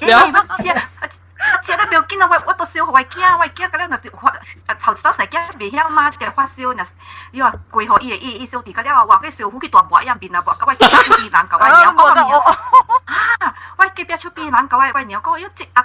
[0.00, 0.22] 你啊，
[0.58, 0.82] 知啊。
[1.61, 3.69] 切，不要紧啊，我我都烧惊，惊！
[3.71, 4.33] 了那发，
[4.81, 6.85] 头早时惊未晓嘛，就发烧那。
[7.31, 8.45] 哟，贵呵，伊个伊伊
[8.83, 10.77] 了，话烧大一样病啊啵，噶坏伊
[11.25, 11.89] 伊人搞坏鸟。
[11.89, 13.55] 啊，
[14.17, 14.29] 出，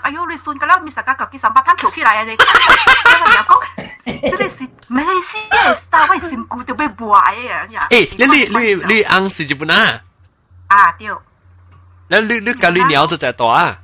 [0.02, 0.26] 哎呦，
[0.66, 2.36] 了，咪搞起三汤起来啊你。
[4.22, 7.66] 这是马来西亚，啊，坏香菇就未坏呀。
[7.90, 9.44] 哎，你你你昂是？
[10.68, 11.10] 啊对。
[12.08, 13.78] 那绿绿干绿鸟子在多啊？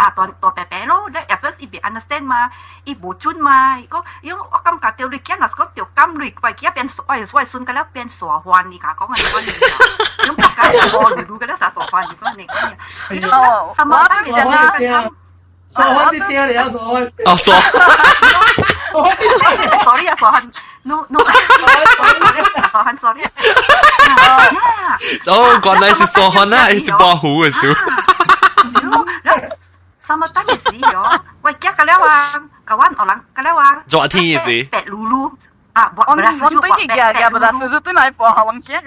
[0.00, 2.50] 啊，大大白白咯，你 at first 伊别 understand 嘛，
[2.84, 9.50] 伊无准嘛，伊讲，因为我感觉条你惊啊，讲条金类，喂，佢一变傻，喂，喂，顺个咧变傻环，你讲讲嘅讲嘢，
[10.26, 12.76] 咁大家就我路个咧啥傻环，你讲你讲嘢，
[13.10, 15.08] 你讲什么单人啊？
[15.68, 17.10] 傻环啲听你啊，傻环。
[17.24, 17.52] 哦，傻。
[19.82, 21.24] sorry 啊，傻环，no no，
[22.70, 23.24] 傻环 sorry。
[25.26, 27.60] 哦，原来是傻环啊，是白虎嘅少。
[30.00, 31.02] sama tanya sih yo.
[31.42, 33.82] Wai kia kalewa, kawan orang kalewa.
[33.88, 34.68] 昨天嘅事。
[34.70, 35.32] Pet lulu.
[35.74, 38.80] Ah, buat 我 beras 我对佢嘅嘅，不但是对嚟播下揾嘅。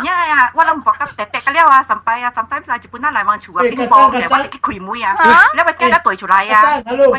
[0.00, 3.60] Ya ya, walang buat ka pepek kalewa sampai ya sometimes lah Jepun lah mang chua
[3.64, 5.12] ping pong ya, wai ki kui mu ya.
[5.56, 6.80] Lewa kia ka toi chulai ya.
[6.84, 7.16] Hello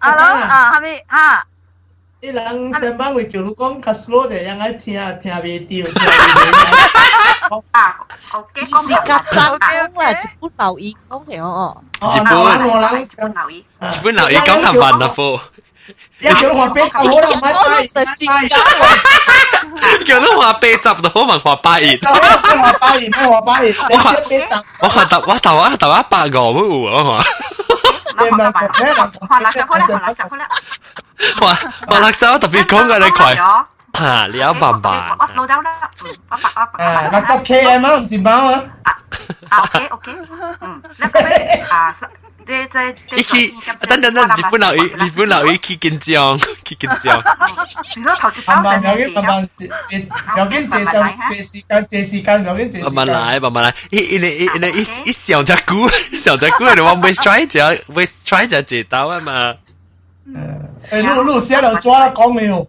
[0.00, 1.44] 啊，系咪啊？
[2.20, 7.37] 啲人上班会叫你讲较 slow 就人爱听听袂到，听袂到。
[7.72, 7.96] 啊，
[8.32, 11.76] OK，讲是甲真讲啊，日本留意讲嘅哦。
[12.00, 13.64] 哦，日本嗱我人日本留意。
[13.80, 15.40] 日本人要讲下慢啊，夫。
[16.20, 18.48] 一叫话俾就好啦，唔系拜拜。
[20.06, 21.96] 叫你话八集就好问话八热。
[21.98, 24.54] 就好啦，话拜年，话拜年，你先俾集。
[24.80, 27.22] 我话头我头啊头一百个冇有啊
[28.16, 30.46] 嗱，学得快，学辣就好啦，学辣就好啦。
[31.40, 31.46] 嘛。
[31.46, 31.54] 话
[31.88, 33.36] 话辣椒特别讲嘅你快。
[33.92, 35.16] 啊，你有办法。
[35.20, 35.70] 我 slow down 啦，
[36.04, 36.84] 嗯，我白我白。
[36.84, 38.64] 啊，六十 km 啊，唔是包啊。
[39.48, 40.12] 啊，OK OK，
[40.60, 41.94] 嗯，那个咩啊？
[42.46, 43.54] 你在一去，
[43.88, 47.22] 等等等，日本佬日本佬去紧张，去紧张。
[47.84, 49.98] 是咯，头先慢慢有啲慢慢借借，
[50.36, 52.92] 有啲借上借时间借时间，有啲借时间。
[52.92, 53.74] 慢慢来，慢慢来。
[53.90, 55.88] 一一一一一一小只股，
[56.20, 57.60] 小只股，你话未 try 就
[57.94, 59.54] 未 try 就接到啊嘛。
[60.90, 62.68] 诶，录录写到抓啦，讲没有？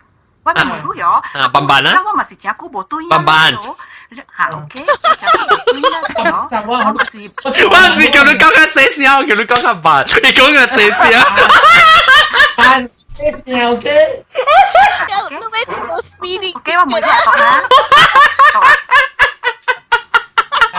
[0.41, 0.65] Wami ah.
[0.65, 1.11] muru yo.
[1.37, 1.93] Ah, bamban ha?
[2.01, 3.09] Sawa masichaku botuin.
[3.13, 3.53] Bamban.
[4.11, 4.85] Ha, okay.
[6.49, 7.29] Sawa masi.
[7.45, 10.03] Wami kau nak kau kan sesial, kau nak kau kan ban.
[10.09, 11.25] Kau kan sesial.
[12.57, 12.81] Ban
[13.13, 14.25] sesial, okay?
[15.29, 15.37] Okay.
[16.57, 17.61] Okay, wami muru.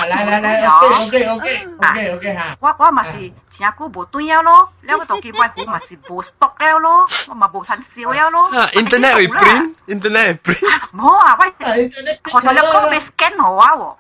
[0.02, 2.58] 啊，来来来，OK OK OK OK OK 吓。
[2.60, 3.12] 我我咪是
[3.50, 8.46] 真久无对啊咯，了个到见我股咪是无 stock 了咯，我咪无趁少了咯。
[8.60, 10.80] 啊，internet 会 print，internet 会 print。
[10.96, 11.48] 冇啊，喂，
[12.26, 13.96] 学到了讲俾 scan 好啊喎。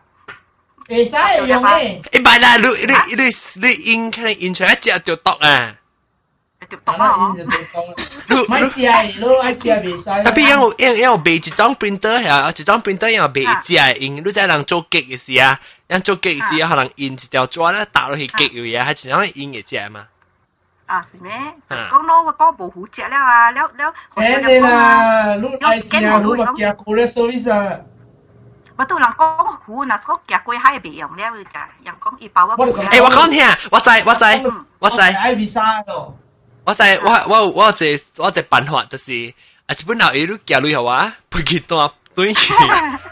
[0.90, 1.16] 会使
[1.48, 2.02] 用嘅。
[2.04, 5.74] 诶，唔系啦，你你你你印可能印出来只就读啊。
[6.70, 7.34] 就读啊！
[8.50, 8.82] 买只，
[9.20, 10.06] 你爱只未使。
[10.24, 15.58] 特别有有有备一张 printer 呀，一张 printer 有备一只印，你在人做机嘅时啊，
[15.92, 20.08] 人做机嘅时啊，可能印一条纸咧打落去机嘅嘢，系只样印嘅只嘛。
[20.86, 21.32] 啊，是咩？
[21.70, 23.94] 讲咯，我讲无好食了啊，了了。
[24.16, 27.80] 诶你啦，你爱食，你咪夹过咧 service 啊。
[28.78, 32.56] 我都人讲糊，嗱讲夹过系未用了㗎，人讲一包啊。
[32.56, 34.26] 诶，我讲听，我知我知
[34.80, 35.02] 我知。
[35.02, 36.18] 爱 visa 咯。
[36.64, 39.34] 我知我我我有一我一办法就是
[39.66, 42.54] 啊，一本老一路行路好啊，不去单 对去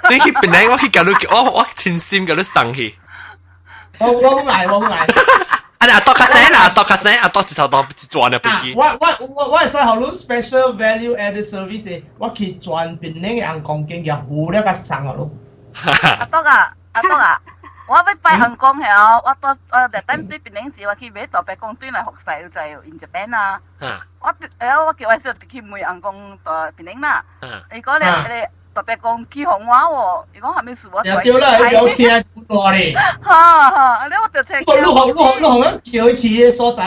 [0.09, 2.95] 对去本来我去行路，我我真心行路送去。
[3.99, 4.97] 我我来我来。
[5.77, 5.85] 啊！
[5.85, 8.73] 你阿多卡声啊，多卡声，阿多一头多一转啊，飞机。
[8.75, 15.29] 我我我我系使学你 special value added service，我去转边呢个人工经验，糊咧个上学咯。
[16.19, 17.39] 阿多啊，阿多啊。
[17.87, 23.61] 我要拜香港系啊，我到我特登对边阵时我去买特别讲对嚟学势就系 in Japan 啊。
[24.19, 27.23] 我诶我叫我小去买香港诶边阵啦。
[27.71, 28.41] 如果你你
[28.73, 32.09] 特别讲起红话喎，如果系咪数我又掉啦，有听
[32.47, 32.93] 本话咧。
[32.93, 34.57] 吓吓，你我就听。
[34.59, 35.61] 你学你学你学咁
[35.91, 36.83] 叫佢去嘅所在，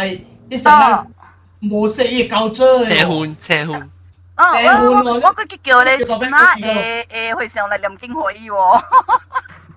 [0.50, 2.84] 啲成日冇食嘢够啫。
[2.84, 3.88] 车欢车欢。
[4.34, 4.52] 啊！
[4.54, 5.90] 我我我佢叫你
[6.30, 8.82] 妈诶诶去上嚟念经可以喎。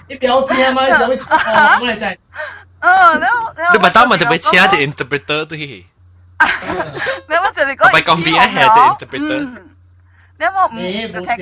[0.07, 2.17] 你聊天嘛，想去出错，我哋真系。
[2.81, 3.23] 嗯，你
[3.73, 5.85] 你咪当咪就俾请一只 interpreter 都去。
[7.27, 9.57] 你我就嚟讲，咪讲边一系只 interpreter。
[10.38, 10.84] 你有冇唔踢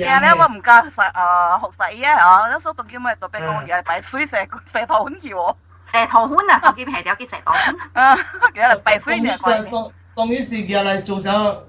[0.03, 0.21] 嘅？
[0.21, 2.15] 你有冇唔教實啊學使嘅？
[2.17, 4.37] 哦，有時讀啲咩讀俾我嘢，擺水蛇
[4.73, 5.55] 蛇頭款嘅喎。
[5.91, 7.75] 蛇頭款啊，讀啲係有啲蛇頭款。
[7.93, 8.15] 啊，
[8.53, 9.91] 其實擺水嘅關。
[10.15, 11.63] 當於是叫嚟做首。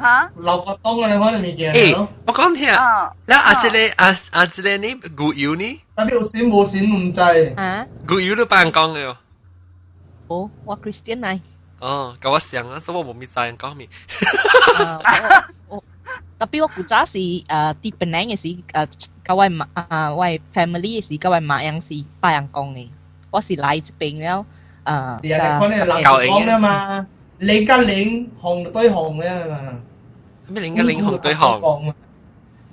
[0.00, 0.30] 嚇！
[0.36, 2.08] 劉國東啊，你可能未見到。
[2.26, 5.82] 我講聽啊，嗱啊，即個啊啊，即個你古謠呢？
[5.94, 7.54] 啊，你有錢冇錢唔制。
[7.56, 7.88] 嗯。
[8.06, 9.16] 古謠都扮講嘅喎。
[10.28, 11.40] 哦，我 Christian 嚟。
[11.80, 13.88] 哦，咁我想啊，所以我冇咪制講咪。
[15.68, 15.84] 我我。
[16.39, 17.43] 特别我古早是诶
[17.81, 22.87] 啲本来嘅是诶各位马啊位 family 嘅是各位马样是拜人讲嘅，
[23.31, 24.45] 我是来这边了
[24.85, 25.21] 诶。
[25.21, 27.07] 系啊，可能系讲啊嘛。
[27.39, 29.79] 零加零红对红嘅嘛。
[30.47, 31.93] 咩零加零红对红？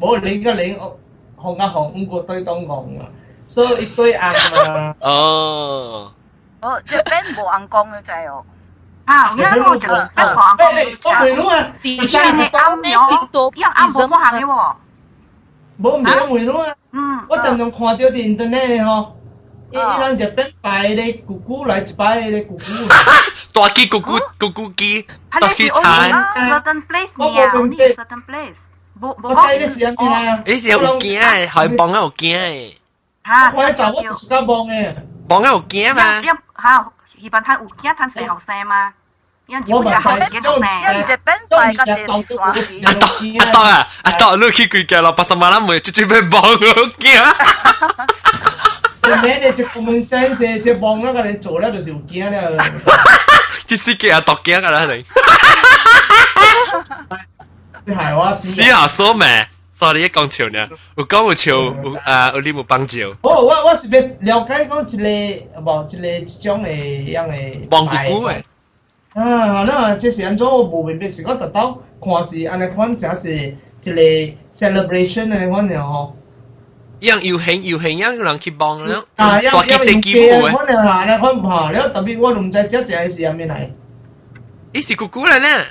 [0.00, 0.76] 冇零加零
[1.36, 3.08] 红啊红五个对当红啊，
[3.46, 4.94] 所以一堆硬嘛。
[5.00, 6.12] 哦。
[6.62, 8.44] 哦，即系边冇硬讲嘅就系哦。
[9.04, 11.00] 啊，因为我就边冇硬讲。
[11.04, 12.06] 我回路啊，是系
[12.50, 14.74] 啱咗，因为啱冇嗰行嘅喎。
[15.82, 16.74] 冇唔想回路啊。
[16.92, 17.26] 嗯。
[17.28, 19.08] 我阵仲看到啲 internet 嗬。
[19.72, 22.62] 伊人日本摆咧姑姑来一摆咧姑姑。
[23.52, 26.10] 大机咕咕咕咕机，大机餐。
[26.34, 28.56] certain place 你啊，你 certain place。
[29.00, 29.28] 冇冇。
[29.28, 30.42] 我你时间啊？
[30.44, 32.74] 你时有惊诶，系帮有惊诶。
[33.24, 33.52] 吓！
[33.54, 34.94] 我就我自家帮嘅。
[35.28, 36.20] 帮有惊嘛？
[37.24, 38.92] 一吓，一般睇有惊睇细学生嘛。
[39.46, 40.40] 因为我咪系因
[40.94, 42.44] 为只 band 系个电话。
[43.36, 47.34] 阿当阿当啊，阿当你去佢嘅咯，八十万啦，每直接俾帮我惊。
[49.02, 49.52] 即咩咧？
[49.52, 52.72] 即 common sense，即帮那个人做咧，就是有惊咧。
[53.66, 55.04] 即司机啊，读惊噶啦你。
[57.86, 62.98] 你系我死下所咩 ？sorry，一讲笑呢，有讲有笑，有诶有你冇帮助。
[63.22, 64.00] 我我我是要
[64.40, 66.66] 了解讲一个无一个一种诶
[67.16, 67.68] 样诶。
[67.68, 68.42] 帮姑姑诶。
[69.14, 70.46] 啊，那即是安怎？
[70.46, 73.50] 我无明白是我特登看是安尼款，像是一
[73.82, 73.90] 个
[74.52, 76.16] celebration 安尼款样吼。
[77.00, 83.70] 样游行游行样人去帮了，啊，样样游行款样下咧，款吓，了特别我唔知只只系是咩嚟。
[84.72, 85.64] 伊是姑姑嚟呢？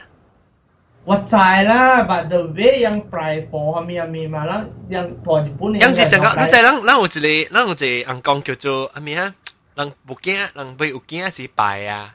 [1.05, 7.19] 我知啦，but the way 样 pray for 系咩咩嘛啦，样台日本样是成个，你知咱咱有一个
[7.51, 9.33] 咱有一个人讲叫做系咩啊？
[9.75, 12.13] 人无惊，人未有惊是拜啊。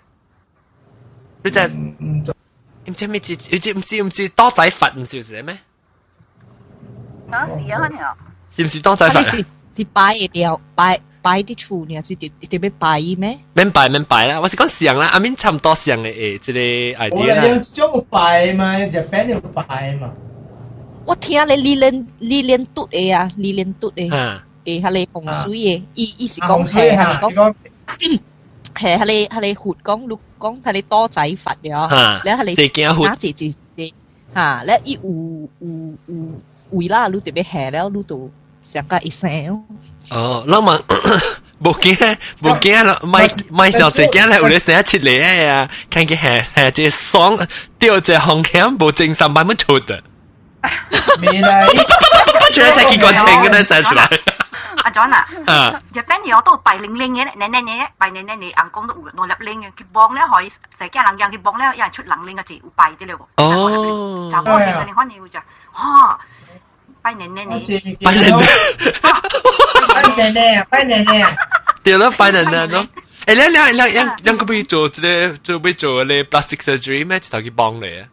[1.42, 2.25] 你就唔
[2.87, 3.33] 唔知咩字？
[3.51, 5.59] 你知唔知唔知多仔佛唔是是咩？
[7.31, 8.14] 啊，是啊，你啊。
[8.51, 9.23] 是唔是多仔佛？
[9.25, 9.44] 是
[9.77, 13.38] 是拜一条拜 拜啲厝，你是特特别拜咩？
[13.55, 16.59] 免拜免拜啦，我是讲上啦，阿面差唔多上嘅诶，即个
[17.05, 17.42] idea 啦。
[17.42, 20.11] 我哋种拜嘛，日本有拜嘛。
[21.07, 24.09] 我听你李连李连督嘅啊，李连督嘅，
[24.64, 27.55] 诶，系你风水嘅，意意是讲系系讲。
[28.75, 33.92] 系系你系你活讲录讲系你多仔佛嘅，你系你打字字字
[34.35, 36.27] 吓，你一有有有
[36.70, 38.31] 为啦，你特别系了，你都
[38.62, 39.64] 上加一声。
[40.11, 40.79] 哦，那么
[41.62, 45.68] 冇惊冇惊啦，咪咪上只惊咧，有你成日出嚟啊！
[45.90, 47.38] 看见系系只爽
[47.79, 50.03] 掉只红险冇正常版乜出的。
[51.20, 51.66] 未来，
[52.53, 54.09] 居然才机关枪跟佢写出来。
[54.83, 63.20] 阿 John 啊，日本有都拜零零嘅，你你你拜你你你硬讲都有攞入零嘅，佢帮咧可以成家人样佢帮咧，有人出零零嘅字有拜啲咧喎。
[63.37, 65.38] 哦，就我哋你看你会就，
[65.73, 66.18] 哈，
[67.09, 68.47] 拜年年你，拜年年，
[69.94, 71.37] 拜年年，拜年年，
[71.85, 72.87] 对啦，拜年年咯。
[73.27, 77.20] 诶，你你你你你个俾做即系做俾做咧 plastic surgery 咩？
[77.20, 78.07] 就头佢帮你啊。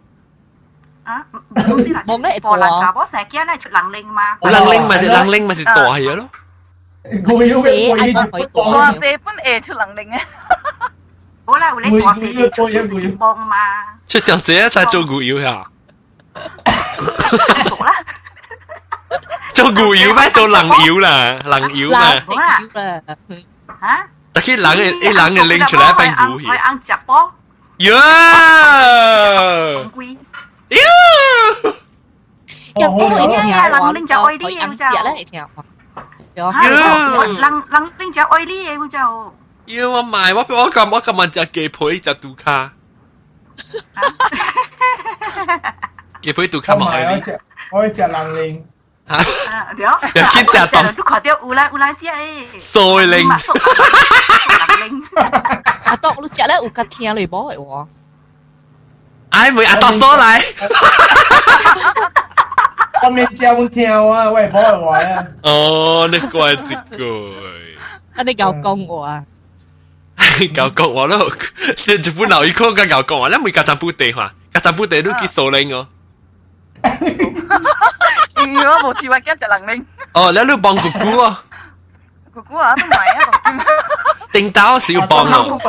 [1.03, 6.29] 啊，老师啦，冇咩波兰查波成日咧出零零嘛，零零咪就零零咪是大嘢咯。
[7.03, 10.19] 我要我要我话四本诶出能力嘅。
[11.45, 13.55] 好啦，我你话四本出成帮嘛。
[14.07, 15.65] 出上这才做古妖呀。
[16.36, 17.93] 傻啦。
[19.53, 20.29] 做古妖咩？
[20.31, 21.99] 做能妖啦，能妖嘛。
[22.25, 22.62] 好啦。
[23.81, 24.07] 吓？
[24.34, 26.49] 但系人嘅，啲人嘅拎出嚟变古妖。
[26.49, 27.34] 我硬食波。
[27.77, 27.89] 呀！
[29.95, 30.17] 龟。
[30.69, 30.77] 呀！
[32.75, 35.03] 人讲你听下，人拎就爱啲嘢就。
[35.03, 35.47] 咧，你听下。
[36.36, 38.97] 有，人人拎只爱啲嘢我就。
[39.65, 42.71] 要我买，我我咁我咁问只鸡皮只杜卡。
[46.21, 47.38] 鸡皮杜卡买啲。
[47.71, 48.65] 我只人拎。
[49.10, 49.73] 吓？
[49.75, 49.86] 对。
[49.86, 50.93] 又见只当。
[50.95, 52.10] 都看到有啦有啦只诶。
[52.60, 53.29] 衰拎。
[55.84, 57.88] 阿当你只咧有甲听嚟冇嘅喎。
[59.31, 60.41] 哎，咪阿当所嚟。
[63.03, 65.25] 我面教阮跳啊，我系冇人话啊。
[65.43, 66.57] 哦，你怪一
[66.97, 67.36] 句。
[68.15, 69.23] 啊，你教讲我啊？
[70.53, 71.31] 教讲我咯，
[71.77, 75.88] 即系日本留意讲嘅教讲我，你唔会家阵本地话，家阵本地都几数领哦。
[76.86, 79.84] 如果冇智慧嘅就能领。
[80.13, 81.43] 哦，你都帮姑姑啊？
[82.34, 83.65] 姑姑啊，都唔系啊，
[84.31, 85.60] 叮当是要帮哦。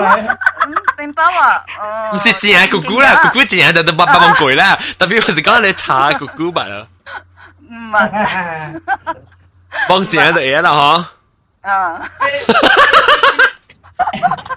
[0.96, 1.64] 叮当啊，
[2.12, 6.86] 唔是净系姑姑啦，姑姑净系就就八八蚊攰啦，特别我是讲你查姑姑吧啦。
[7.68, 8.80] 唔系，
[9.88, 11.04] 帮自己就嘢啦嗬。
[11.68, 12.10] 啊！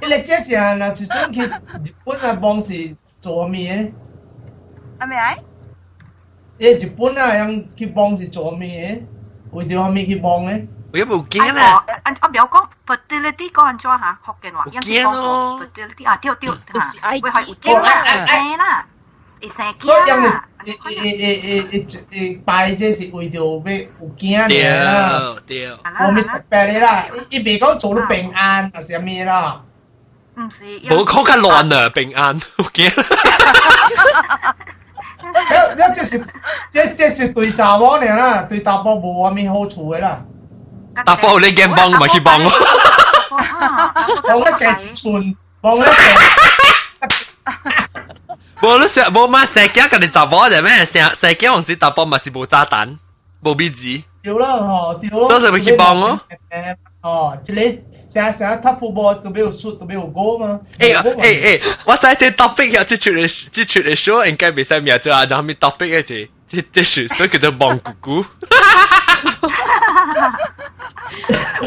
[0.02, 1.52] 你哋姐姐嗱，始终去日
[2.04, 3.92] 本啊，帮是做咩？
[5.00, 5.36] 系咪啊？
[6.60, 9.04] 诶，日本啊，样去帮是做咩？
[9.52, 10.68] 为咗系咩去帮咧？
[10.94, 11.84] 我冇惊啦。
[12.06, 18.86] 我我表讲 fertility 嗰阵吓，福建话因为讲 fertility 啊，掉掉吓，会系有精啦，生啦。
[19.80, 25.70] 所以人哋诶诶诶诶诶拜这是为咗咩有惊嘅啦，对，
[26.08, 29.62] 我咪特别你啦，伊别讲做到平安还是咩啦？
[30.38, 33.06] 唔是，冇讲紧乱啊，平安有惊。
[35.20, 36.20] 一一即是
[36.70, 40.22] 即即是对查某呢啦，对查甫无话咩好处嘅啦。
[41.06, 42.52] 查甫你惊帮咪去帮咯，
[44.24, 46.16] 帮一计一寸，帮一计。
[48.62, 50.86] 无你成无嘛成家跟你查某的咩？
[50.88, 52.98] 成成家往时打波嘛是无炸弹，
[53.44, 53.86] 无米子。
[54.24, 55.30] 对啦，吼对咯。
[55.30, 56.20] 所以就咪去帮咯。
[57.02, 57.62] 哦，一个
[58.11, 60.59] 想想要踢 football 都没有 shoot 都没有 goal 吗？
[60.81, 68.25] 哎呀，哎哎，我在这 topic 要这群人这群人说应该比赛秒就啊，然后没 topic 这这这是所以叫做蒙姑姑，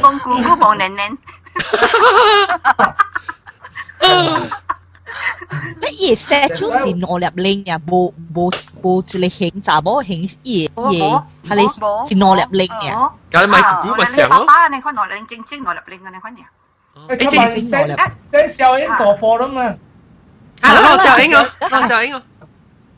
[0.02, 1.10] 蒙姑姑蒙奶奶。
[5.81, 8.53] 你伊 statue 是攞入拎呀，冇冇
[8.83, 11.03] 冇一个形查某形伊伊，
[11.49, 13.11] 系你是攞入拎呀。
[13.31, 14.45] 咁咪姑姑咪成咯。
[14.45, 16.45] 爸爸你看攞拎正正攞入拎嘅你看呀。
[17.09, 19.63] 诶，即系真真小英躲货啦嘛。
[20.61, 22.23] 啊，攞小英啊，攞小英啊。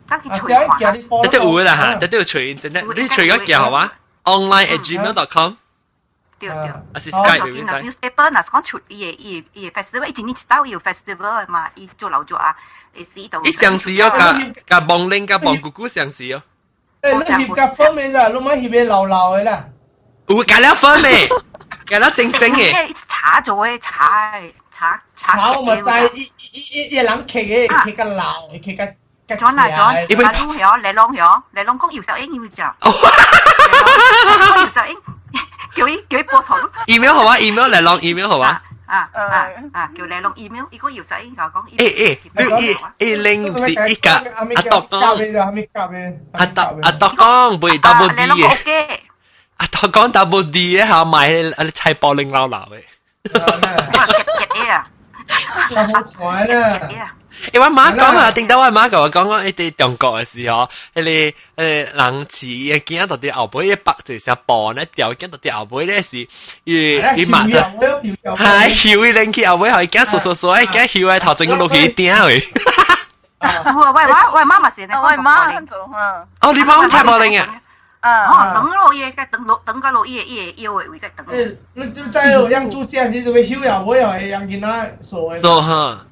[0.08, 1.22] 啊，小英叫你货。
[1.22, 3.90] 得得有啦吓，得得有随，得得你随个叫好嘛？
[4.24, 5.54] online at gmail.com。
[6.38, 7.64] 对对，啊是 Skype 嘅咩？
[7.64, 12.56] newspaper 嗱讲出伊嘅伊伊 festival，一年一周有 festival 嘛，伊做老做啊，
[12.96, 13.42] 诶是度。
[13.44, 16.42] 伊相似哦，甲甲望玲甲望姑姑相似哦。
[17.02, 19.64] 诶，你翕甲粉面啦，你咪翕嘅流流嘅啦。
[20.28, 21.28] 有加了粉咩？
[21.86, 22.94] 加了正正嘅。
[23.06, 24.32] 茶做嘅茶
[24.70, 25.36] 茶茶。
[25.36, 28.22] 茶我咪就系一一一一人企嘅，企个流，
[28.62, 28.84] 企个。
[29.36, 30.22] John 啊 John，你拢
[30.58, 32.74] 晓，你拢晓，你拢讲姚秀英要咋？
[32.82, 34.96] 姚秀英。
[35.74, 36.70] 叫伊叫伊播错咯。
[36.86, 38.60] email 好啊，email 嚟攞 email 好啊。
[38.86, 39.88] 啊啊啊！
[39.96, 41.64] 叫你攞 email，如果要使就讲。
[41.76, 48.98] 诶诶，你诶诶零唔是一格阿独讲，阿独阿独讲唔会 double D 嘅。
[49.58, 52.82] 阿独讲 double D 嘅系买阿菜包零捞捞嘅。
[53.38, 54.06] 哇！
[54.08, 54.86] 极极啊！
[55.70, 56.80] 就好快啦。
[57.53, 61.33] 因為媽講啊，定到我媽講我講我一啲中国嘅時候，迄個誒
[61.63, 66.17] 人飼嘅囝到啲後背一百就成磅咧，掉囝到啲後背咧是，
[66.63, 67.61] 伊伊媽的，
[68.37, 72.43] 係翹 伊拎起後背後，囝傻傻傻，囝翹喺頭前個落去頂嘅。
[73.45, 73.51] 喂
[73.93, 76.23] 喂喂妈咪成日喂媽做啊！
[76.41, 77.47] 哦，你媽菜包零啊？
[78.04, 81.26] 哦，等落嘢嘅，等落等个落嘢嘢腰嘅会嘅等。
[81.26, 85.40] 诶，你就在有样做这时就会休呀，我又系样见啦，傻嘅。
[85.40, 86.06] 傻哈。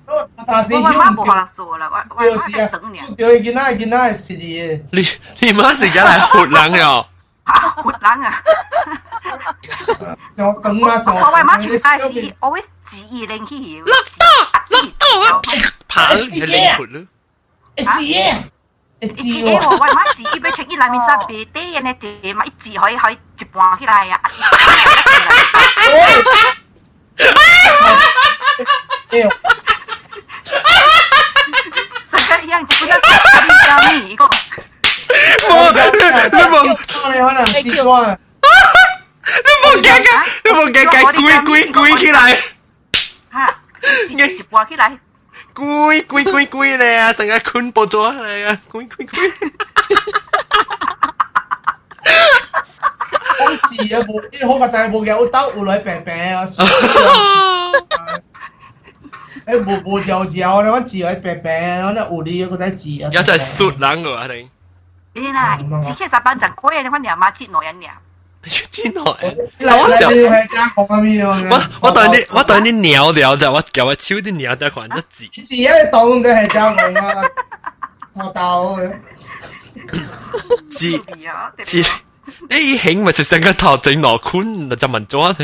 [0.46, 2.70] 但是休唔掉，就是啊，
[3.16, 4.82] 掉嘅见啦见啦系实嘅。
[4.92, 5.00] 你
[5.40, 7.06] 你妈成日系活人哟。
[7.76, 8.42] 活人啊！
[10.36, 13.82] 就等啊，我喂妈全晒是，我会自意令去晓。
[13.84, 14.26] 落到
[14.76, 15.40] 落到啊！
[15.88, 17.00] 爬去灵活咯。
[17.76, 18.42] 诶，自嘅。
[19.02, 24.20] 一字我喂妈字，伊要出伊内面晒白底嘅呢字，嘛一字可以可以一半起来呀。
[32.10, 34.24] 成个样子，不知道咩一个。
[35.48, 35.78] 冇，你
[36.42, 36.54] 冇，
[37.12, 38.16] 你可能记错。
[39.28, 40.06] 你冇嘅嘅，
[40.44, 42.18] 你冇嘅嘅，攰攰攰起来。
[43.32, 43.54] 吓，
[44.08, 44.98] 一半起来。
[45.54, 47.12] 攰攰攰攰咧啊！
[47.12, 48.58] 成日困爆咗嚟啊！
[48.70, 49.32] 攰攰攰。
[53.38, 54.00] 好字啊！
[54.02, 56.44] 冇啲好个就系冇有兜有女病病啊！
[59.46, 60.54] 诶冇冇有字啊！
[60.54, 61.50] 我哋讲字女病病，
[61.86, 63.10] 我哋有啲嗰啲字啊。
[63.12, 64.50] 有就系雪冷㗎，一定。
[65.14, 67.98] 你啦，只系十班阵嗰嘢，你翻你阿妈接内人呀。
[68.70, 69.02] 真耐，
[69.58, 70.04] 嗱我时
[71.50, 77.22] 我我对啲我对啲鸟鸟就我叫我超啲鸟就还一字，字一动就系教我啊，
[78.14, 78.76] 学到
[80.70, 80.98] 字
[81.64, 81.84] 字，
[82.48, 85.34] 你一兴咪是成个头整落坤就问咗了，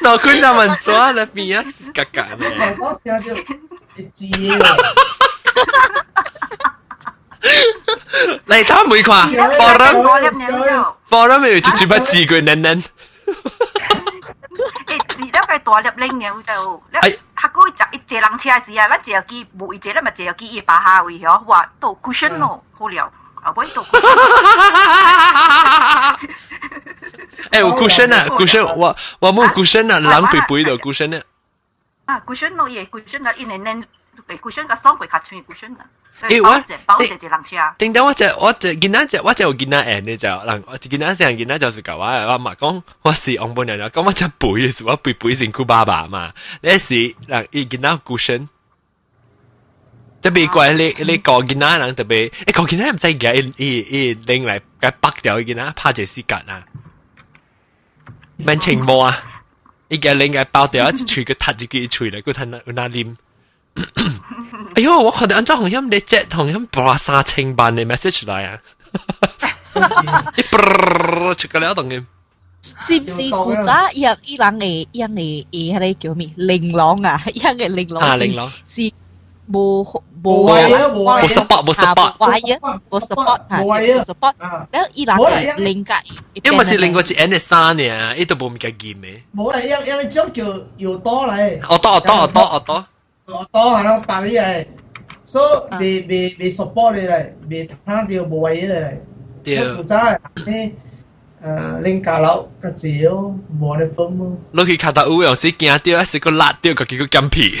[0.00, 1.64] 落坤就问咗了边啊，
[1.94, 2.76] 格格咧，
[4.12, 4.26] 字。
[8.46, 12.82] 嚟睇每款 forum forum 咪就全部字句嫩嫩。
[12.82, 12.88] 诶
[15.08, 23.12] 字咧系大粒拎嘅就，系下个就一只人车时啊，咱只有机冇一只咧咪只有机一把下位嗬，哇到 cushion 咯，好了，
[23.42, 23.82] 啊唔到。
[27.52, 31.22] 诶有 cushion 啊 cushion，我我冇 cushion 啊，冷背背度 cushion 啊。
[32.06, 33.84] 啊 cushion 咯嘢 cushion 啊，一年年
[34.40, 35.84] cushion 个双倍卡穿 cushion 啊。
[36.22, 37.56] 诶我包只只人车。
[37.78, 48.48] 定到我只我只见仔只我只有见仔诶，你就人我见仔成见仔就是旧话，我妈讲我是昂本人啦，咁我只背嘅时我背背成酷爸爸嘛，你是人伊见仔顾身。
[50.20, 56.64] 特别怪你你个见仔人特别，诶个见仔唔使嘅，伊伊拎嚟嘅北掉见仔拍只丝格啊，
[58.44, 59.16] 问情冇啊，
[59.86, 63.16] 伊嘅拎嘅包掉一喙个突住佢喙嚟，佢吞那那黏。
[64.75, 68.59] 哎呦，我看到安裝紅音，你隻紅音白沙清版嘅 message 嚟啊！
[70.35, 72.03] 你啵出個了動嘅，
[72.61, 73.91] 是唔是古仔？
[73.93, 76.29] 一伊人嘅，一嚟誒，係叫咩？
[76.35, 78.81] 玲瓏啊，一嘅玲瓏啊，玲瓏是
[79.51, 79.83] 冇
[80.23, 84.33] 冇冇 support 冇 support，冇 support 冇 support 冇 support，
[84.71, 85.93] 然後伊人嘅另個，
[86.43, 89.21] 因為是另個是 N 三嘅，呢度冇咁嘅 game 嘅。
[89.35, 90.45] 冇啦，因因為將叫
[90.77, 92.85] 要多嚟，我多我多我多我多。
[93.32, 94.66] 我多系咯，白啲系，
[95.24, 97.76] 所以未未未 support 你嚟，未睇
[98.18, 98.94] 到无位嚟。
[99.44, 99.74] 对。
[99.76, 99.96] 古早
[100.46, 100.74] 你。
[101.44, 104.36] 诶拎架楼个字咯，冇你分咯。
[104.50, 107.58] 你去卡达乌有时惊到，一时个辣掉个几个金皮。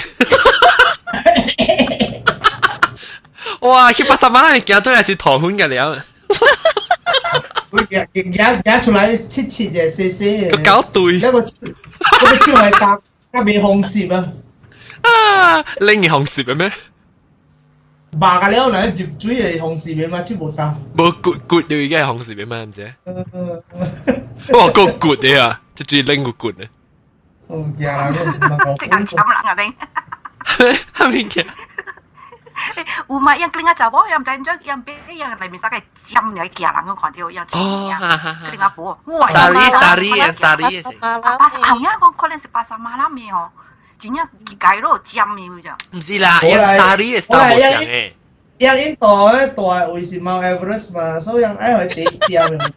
[3.60, 3.92] 哇！
[3.92, 6.04] 去八十万你惊到系是糖款嘅了。
[7.70, 10.50] 会夹夹夹出来切切嘅细细嘅。
[10.50, 11.14] 个搞对。
[11.16, 13.00] 一个嗰个超系搭
[13.32, 14.28] 加未红叶啊！
[15.02, 16.70] 啊，拎嘅红叶嘅咩？
[18.18, 20.74] 白嘅了，嗱接嘴系红事嘅嘛，全部搭。
[20.96, 22.94] 冇 good good 掉已经系红事嘅嘛，唔知。
[24.52, 26.66] 哇，个 good 嘅啊，即最拎个 good 啊。
[27.48, 28.10] 哦，呀，
[28.80, 29.72] 即系惨啦，我哋。
[30.96, 31.46] 系咪嘅？
[33.08, 33.36] 有嘛？
[33.36, 37.12] yang kelinga Jawa yang dan juga yang be yang lain misalnya jam ya kia lang kan
[37.12, 37.92] dia yang oh
[38.44, 38.98] kelinga po.
[39.28, 40.82] Sari sari sari.
[40.82, 43.28] Pas awalnya kan kalian se pasar malam ya.
[43.28, 43.36] 真正解咯尖嘅咋？
[43.36, 43.61] 唔是啦，有沙啲嘅 style 冇
[47.20, 48.12] 上嘅。
[48.58, 52.70] 因印度咧大会是 Mount Everest 嘛，所以人爱去地尖嘅。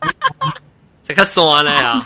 [1.07, 1.99] 食较酸咧啊！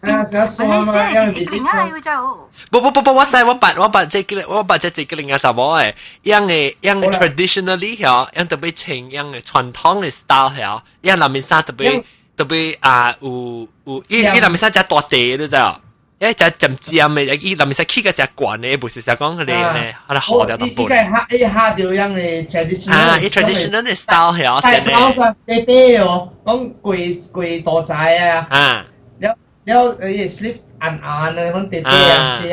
[0.00, 2.50] 啊，食较酸嘛，因为另外一就。
[2.70, 12.02] 不不不不，我知我把我把这个我把这这个另外就冇诶，样嘅样嘅 traditionally 吓，样特别清样嘅传统嘅 style 吓，样南面衫特别
[12.36, 15.78] 特别啊有有，依依南面衫只大地都知啊。
[16.18, 20.68] 一只尖尖嘅，伊林实起个只管嘅，不是成讲佢哋咧，佢哋学掉到半。
[20.68, 22.92] 依个下依下条样嘅 traditional。
[22.92, 24.94] 啊，依 traditional 嘅 style 系我先咧。
[24.94, 28.46] 系包上爹爹哦，讲攰攰多仔啊。
[28.50, 28.84] 啊。
[29.20, 29.30] 有
[29.64, 32.48] 有诶 sleep 硬硬啊，讲爹爹啊，这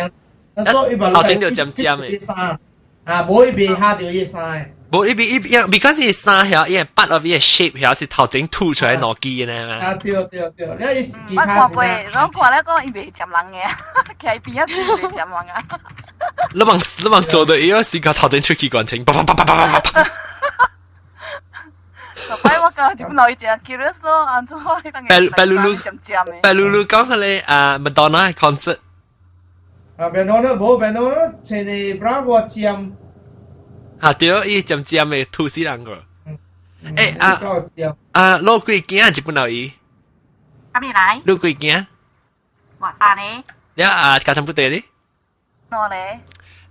[0.63, 0.71] 样。
[0.71, 2.34] 所以头整条尖尖嘅。
[3.05, 4.71] 啊，冇一边下条嘢晒。
[4.91, 9.75] 冇一边一边，because 伊衫系因为 part of 伊 shape 系是头整凸出来攞机嘅嘛。
[9.86, 11.41] 啊，对对对，你系其他。
[11.41, 13.69] 我看过，我看咧讲伊袂尖人嘅，
[14.19, 15.63] 企喺边一边袂尖人啊。
[16.53, 20.09] 你望你望做到伊个时间头整出去感情，啪啪啪啪啪啪啪。
[22.27, 25.30] 就摆我个点来只 curious 咯，安怎可以当嘅？
[25.36, 25.75] 白露露，
[26.41, 28.77] 白露露讲佢哋啊，Madonna concert。
[29.97, 32.91] 啊，Madonna 冇 Madonna，前日 Bravo 尖。
[34.03, 36.03] 啊对，伊尖尖嘅吐死人个。
[36.95, 37.41] 诶啊
[38.13, 39.71] 啊，攞几件日本佬伊？
[40.71, 41.21] 阿边来？
[41.25, 41.88] 攞几件？
[42.80, 43.43] 话晒你。
[43.75, 44.84] 你啊，家阵不对哩？
[45.71, 46.21] 我咧。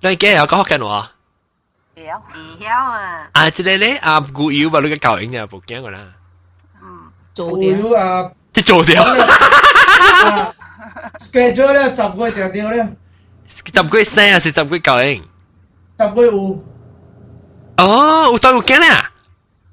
[0.01, 1.13] 你几有讲福建话？
[1.95, 2.23] 晓。
[2.59, 3.29] 晓啊。
[3.33, 5.99] 啊，即系咧啊，古谣吧，你个教英就冇惊个啦。
[6.83, 7.11] 嗯。
[7.35, 8.33] 做掉啊！
[8.53, 9.05] 即做掉。
[11.19, 12.97] schedule 咧，十个条条咧。
[13.47, 15.23] 十个生啊，是十个教英。
[15.99, 16.65] 十个有。
[17.77, 19.11] 哦，有当有惊啊！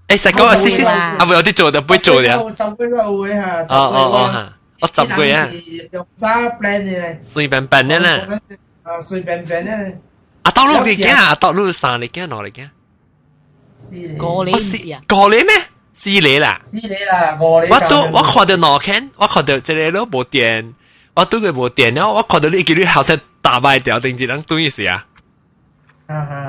[0.07, 2.31] 诶，实讲啊，试试啊，唔系有啲做就唔会做嘅。
[2.55, 3.61] 十个都会吓。
[3.63, 5.47] 哦哦哦吓，我十个啊。
[5.91, 7.17] 用揸 plan 嘅。
[7.23, 8.39] 随便便嘅啦。
[8.83, 9.99] 啊，随便便咧。
[10.43, 12.69] 阿当路嘅惊啊，阿当路三嚟惊，两嚟惊。
[14.17, 15.01] 个你试啊？
[15.07, 15.49] 个你咩？
[15.93, 16.61] 四嚟啦。
[16.69, 17.71] 四嚟啦，个你。
[17.71, 20.73] 我都我看到两间，我看到这个都冇电，
[21.15, 25.05] 我都佢冇电了，我看到你叫你后生打败掉，定系人对意思啊？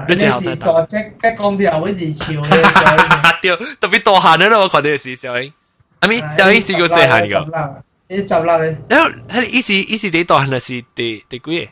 [0.09, 5.53] 你只系个即即讲啲又会热潮嘅，掉特别多闲咯，我觉得是小英。
[6.01, 8.77] 阿咪小英试过细闲个，你就啦你。
[8.89, 11.69] 然后喺意思意思啲多闲是第第几嘢？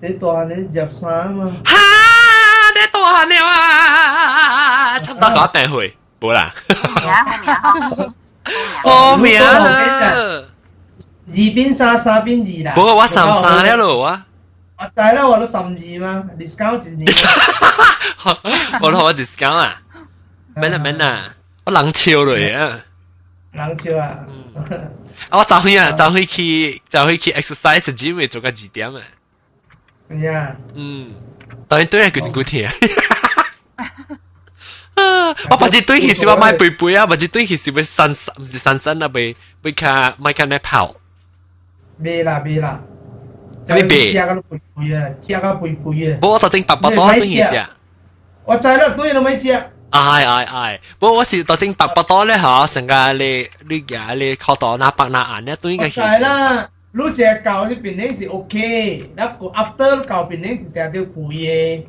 [0.00, 1.46] 你多闲你入三嘛？
[1.64, 1.74] 哈！
[2.74, 4.98] 你多闲了啊！
[5.00, 6.54] 差唔多搞病会，冇啦。
[8.84, 10.44] 好名啦！
[11.30, 12.74] 二边三，三边二啦。
[12.74, 14.22] 不过我三三了咯，我。
[14.82, 15.62] 我知啦，我都十二
[16.00, 17.12] 嘛，discount 一年。
[18.80, 19.82] 我都我 discount 啊，
[20.54, 21.34] 免啦免啦，
[21.64, 22.80] 我冷笑嚟啊。
[23.52, 24.18] 冷笑啊！
[25.30, 29.00] 我早去啊，早去去，早去去 exercise gym 做个几点啊？
[30.10, 31.14] 呀，嗯，
[31.66, 32.74] 当然对啊，佢是古天啊。
[35.50, 40.94] 我把只对起是我买背背啊，把只对起是要散唔是散散啊，被被卡买卡咩跑？
[41.98, 42.80] 未啦未啦。
[43.68, 44.06] 你白？
[44.06, 46.18] 食个肥肥啊，食个肥肥啊。
[46.22, 47.66] 我头先白白多中意食。
[48.44, 49.52] 我知啦，对你咪食。
[49.90, 55.90] ai ai ai，不过我是头先白白多咧吓，成个你你嘅你靠到那白那眼咧，对嘅。
[55.90, 61.84] 系啦，你只教呢边咧是 OK，那个 after 教边咧是定条背嘅。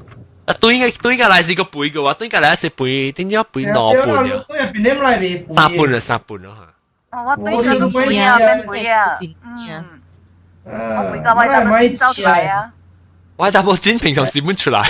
[0.45, 4.24] 啊，对嘅对嘅嚟是个背嘅话，对嘅嚟是背，点解背两半啊？
[4.47, 5.45] 对入边咧嚟背。
[5.55, 6.66] 三半啊，三半咯吓。
[7.12, 9.86] 我对上唔会啊，唔会啊，嗯，
[10.64, 12.72] 我每个我就咪收出嚟啊。
[13.38, 14.84] 我就冇剪平常时本出嚟。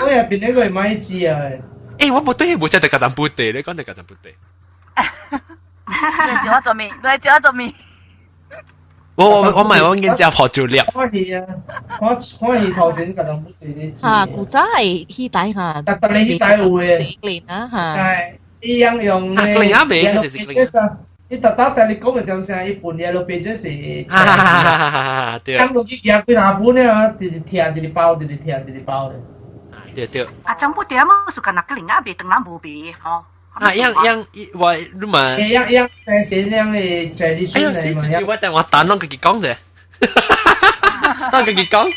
[0.00, 1.40] 我入边呢个系咪知啊？
[1.98, 4.30] 诶，我冇对冇真系格当布地，你讲你格当布地。
[5.88, 6.86] 你叫我做咩？
[6.86, 7.72] 你叫我做咩？
[9.14, 10.84] 我我我唔系我见只学照料。
[10.86, 11.44] 开戏啊！
[12.00, 14.00] 开开戏头前格当布地啲。
[14.00, 15.82] 吓，古仔系戏底吓。
[15.82, 17.18] 特特你戏底会嘅。
[17.28, 17.96] 年啊吓。
[17.96, 19.60] 系一样用嘅。
[19.60, 20.66] 另一边就是另一。
[21.28, 22.66] 你特登但你讲嘅点先？
[22.68, 23.62] 一半嘢都变咗是。
[25.44, 25.58] 对。
[25.58, 27.08] 咁落去夹几下半咧啊！
[27.18, 29.12] 直直听，直直包，直直听，直直包嘅。
[29.94, 30.26] 对对。
[30.44, 31.08] 啊，张布点啊？
[31.30, 33.24] 是个那个另外边等咱无别吼。
[33.54, 34.24] 啊，样样
[34.58, 39.54] 我你嘛，样样但是样嘅在你哎呀，死住我等我打啷个佢讲啫，
[41.30, 41.92] 啷个佢讲，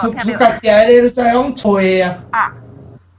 [0.00, 2.52] 出出家姐咧都在讲吹啊，啊，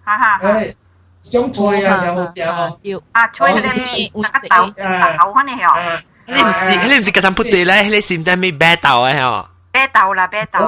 [0.03, 0.75] 哈哈，诶，
[1.21, 2.77] 想吹啊就好食哦，
[3.11, 3.71] 啊吹咧
[4.13, 10.59] 那个豆豆翻嚟嗬，你唔是你唔是嗰阵不对咧，你是唔知咩白豆啊嗬，白豆啦白豆。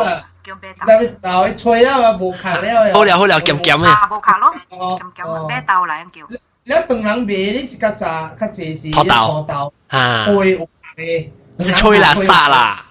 [0.41, 0.85] 叫咩豆？
[0.87, 2.93] 就豆吹啊，无卡了。
[2.93, 4.15] 好了好了，咸咸嘅。
[4.15, 6.25] 无卡咯，咸咸咩豆嚟叫？
[6.63, 11.29] 你当人卖你是较早较济是土豆，土豆啊，吹有嘅，
[11.59, 12.85] 是吹啦沙啦，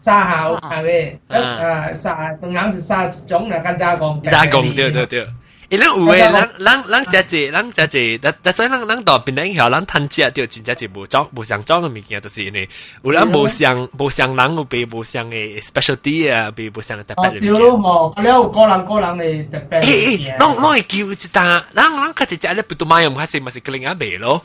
[0.00, 4.20] 沙下有嘅，啊沙当人是沙一种啦，跟加工。
[4.22, 5.28] 加工对对对。
[5.70, 12.68] 伊咱有诶，咱咱咱只只，咱只只，但但在咱咱到边咧后，咱趁食着真正是无装无相装诶物件，就是呢，
[13.02, 17.40] 有咱无相无相人有被无相诶 specialty 啊，被无相特别诶。
[17.40, 19.80] 对咯，吼，了有个人个人诶特别。
[19.80, 24.44] 诶诶，咱咱会叫一单，咱咱较只只咧不多买，唔还是嘛是个另一味咯。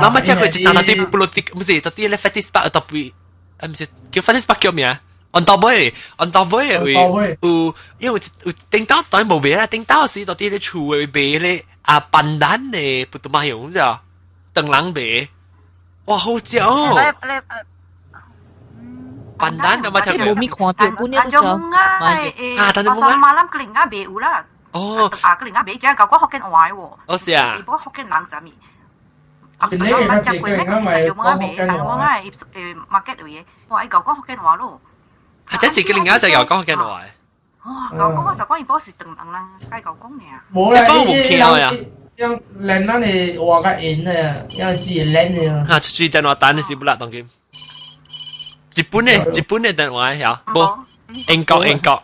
[0.00, 3.10] 咱咪只佢一单到啲 politic，唔是到啲咧 fatty spot 到边，
[3.66, 5.00] 唔是叫 fatty spot 叫咩啊
[5.32, 14.00] ？on top 尾，on top 尾会有，因为有顶到当然冇卖啦，顶到时到啲咧厝会卖咧啊笨蛋咧，不都买用咋？
[14.52, 15.28] 等人卖，
[16.06, 16.94] 哇好食哦！
[19.36, 20.26] 笨蛋有冇听过？
[20.26, 20.58] 冇咪看
[20.90, 23.18] 到本呢个就啊，但系冇乜。
[23.18, 24.44] 马冧个另外卖有啦。
[24.70, 26.90] 哦，啊个另外卖只系旧个福建话喎。
[27.06, 27.56] 哦是啊。
[27.58, 28.52] 如果福建人啥咪？
[29.58, 30.40] 啊，你系乜嘢？
[30.40, 31.84] 佢而家咪讲福建话。
[31.84, 34.80] 我系诶 market 嘅嘢，我系旧个福建话咯。
[35.48, 37.02] 或者自己另一只又讲嘅话。
[37.62, 40.42] 哦，旧讲我实讲而波是邓人啦，街旧讲嘅啊。
[40.52, 41.72] 冇啦，讲冇见啊。
[42.16, 45.64] yang lain mana ni waga in ya, yang ji lain ya.
[45.66, 47.26] Ha, cuci dan watan si pula tong kim.
[48.76, 50.78] 日本嘅日本嘅电话有冇？
[51.28, 52.02] 英国英国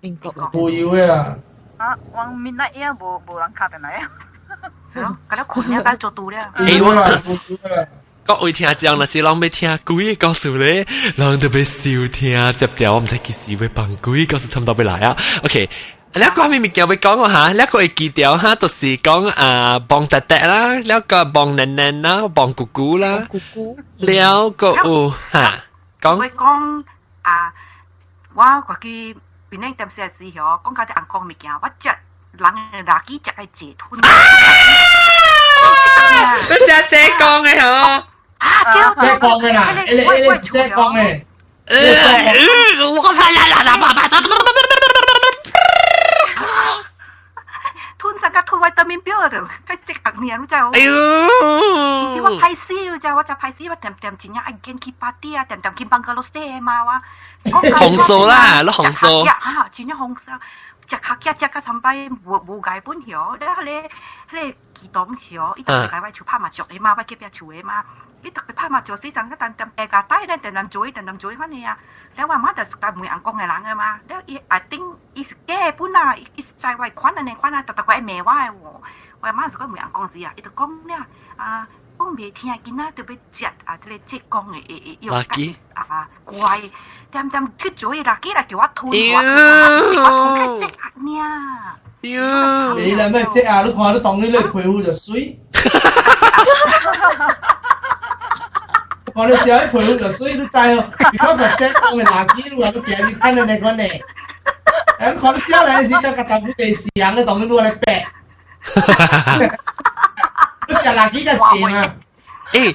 [0.00, 1.36] 英国冇要嘅啦。
[1.76, 4.08] 啊，往面那嘢冇冇人卡定嚟啊？
[4.94, 6.38] 系咯，嗰啲款嘢梗做到咧。
[6.56, 7.86] 诶我。
[8.26, 15.16] 各位听众，那是人要听鬼嘅故事咧，人特别少听接条，我唔知几时会放鬼故事差唔多要来啊。
[15.42, 15.68] OK，
[16.14, 17.52] 呢一个系咪物件要讲啊吓？
[17.54, 25.64] 呢一个会记掉吓，就是讲啊帮爹爹啦，呢一个帮奶奶啦，帮姑姑啦，姑姑，了个有吓
[26.00, 26.16] 讲。
[26.16, 26.84] 会讲
[27.22, 27.52] 啊，
[28.34, 29.14] 我嗰啲
[29.50, 34.00] 边啲点写字嗬，讲嗰啲人讲物件，我只人嘅垃圾只系自吞。
[36.48, 38.02] 你只姐讲嘅嗬。
[38.39, 39.65] Ah, quel autre Check on là.
[39.87, 41.25] Elle est check on est.
[48.01, 50.85] ทุนสังกัดทุนวิตามินเปียวเด้อก็เจิกอักเนียรู้จักอ้
[52.13, 56.37] ที่ว่าไพซี่รู้จักว่าจะไพซี่ว่าเต็มเต็มจริงเนี่ยไอเกนคิปาเตียเต็มเต็มคิมบังกาโลสเต
[56.69, 56.97] มาว่า
[57.81, 60.27] หงโซล่ะแล้วหงโซอ่จริงเนี่ยหงโซ
[60.91, 61.87] จะคักยาจะก็ทำไป
[62.25, 63.81] บัวบัวไก่ปุ่นเหี่ยวแล้วเลย
[64.33, 67.77] เลยกี่ต้มเหี่ยวอีกตัวไก่ไว้ชูผ้ามาจกไอ้มาไว้เก็บยาชูเอ้มา
[68.22, 71.76] 伊特别拍麻雀时阵个等等下家带咧，等等做，等等做款呢啊，
[72.16, 78.80] 你话妈就是个梅阳光嘅人嘅嘛，你伊 I think 伊是假本啊，伊是在话款啊呢款啊，特特个系骂我嘅喎，
[79.20, 80.96] 我妈是个梅阳光时啊，伊就讲咧
[81.36, 81.66] 啊。
[81.98, 86.58] 讲未听见啊，特别食啊，啲咧即讲嘅诶诶药啊怪，
[87.12, 89.18] 点点去做嘢垃圾啦，叫我吞我，
[90.02, 92.74] 我吞佢即啊呀！
[92.74, 93.62] 你啦咩即啊？
[93.62, 95.38] 你看你当你咧皮肤就水，
[99.16, 100.84] 看你时候皮肤就水，你知哦？
[101.12, 104.02] because of 即讲嘅垃圾，你话你平时睇到你讲咧，
[105.00, 108.06] 咁看你时候咧时间个杂物地时间你当你攞嚟白。
[110.68, 111.24] 你食垃圾嘅
[111.60, 111.94] 钱啊！
[112.52, 112.74] 诶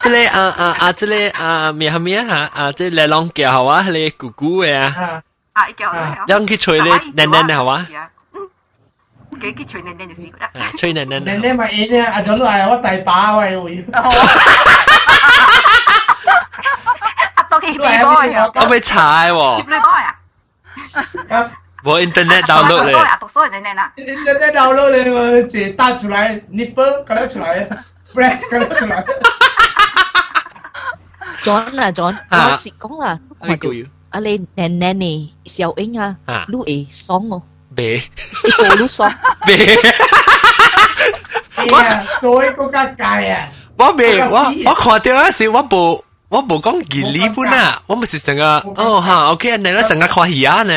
[0.00, 0.92] 即系啊啊啊！
[0.92, 2.72] 即系啊咩系咩吓啊！
[2.72, 3.82] 即系嚟浪叫系嘛？
[3.90, 5.22] 你姑姑嘅啊！
[5.54, 6.18] 啊，叫啊！
[6.28, 7.86] 让佢吹你奶奶系嘛？
[9.40, 10.50] 几几吹奶奶就试过啦。
[10.78, 11.18] 吹奶奶。
[11.20, 13.84] 奶奶咪嘢咧，阿总都系我大把喂会。
[17.34, 18.50] 阿多几杯波啊！
[18.54, 19.56] 我俾踩喎。
[19.56, 20.14] 几杯波啊？
[21.84, 27.68] 冇 internet download 咧，读书人哋啦，internet download 咧，我直打出来，nipple 搞得出来，
[28.12, 29.04] breast 搞得出来。
[31.44, 33.68] John 啊，John，我是讲啦，看到
[34.10, 36.16] 阿你奶奶呢，小英啊，
[36.48, 37.42] 你会爽哦，
[37.76, 38.02] 未，
[38.44, 39.12] 你做你爽，
[39.46, 39.56] 未，
[41.72, 46.02] 我做一个家界啊，我未，我我看到嗰时我部。
[46.28, 50.72] 我冇讲健理本啊，我咪是成日哦吓，OK 你咧成日看戏啊你。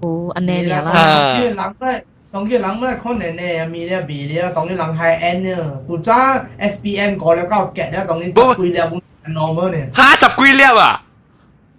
[0.00, 0.82] 哦，安尼啦。
[0.82, 5.56] 当然人咧，当然人咧可能咧咪咧咪咧，当然人系 N 咧，
[5.88, 6.14] 古早
[6.60, 8.78] SPM 过了够夹咧，当然十几粒
[9.24, 9.90] 本 normal 咧。
[9.92, 11.02] 吓十几粒啊！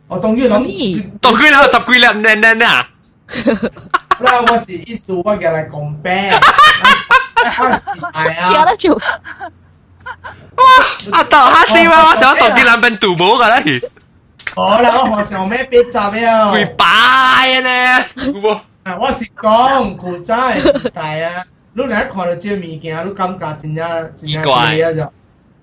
[0.09, 2.65] 我当然谂，当然啦，十几粒呢呢呢。
[4.19, 6.33] 那我是意思我嘅嚟 compare，
[7.59, 7.81] 我是
[8.11, 8.49] 系啊。
[8.49, 8.93] 听得就。
[8.95, 9.01] 哇！
[11.19, 13.61] 啊，到下先哇，我想到啲两边赌博噶啦，
[14.55, 16.49] 好啦，我学上咩别集啊？
[16.51, 18.03] 会摆呢？
[18.99, 25.03] 我是讲古早嘅时代啊，你嚟看到这物件，你感觉真正真正奇啊就。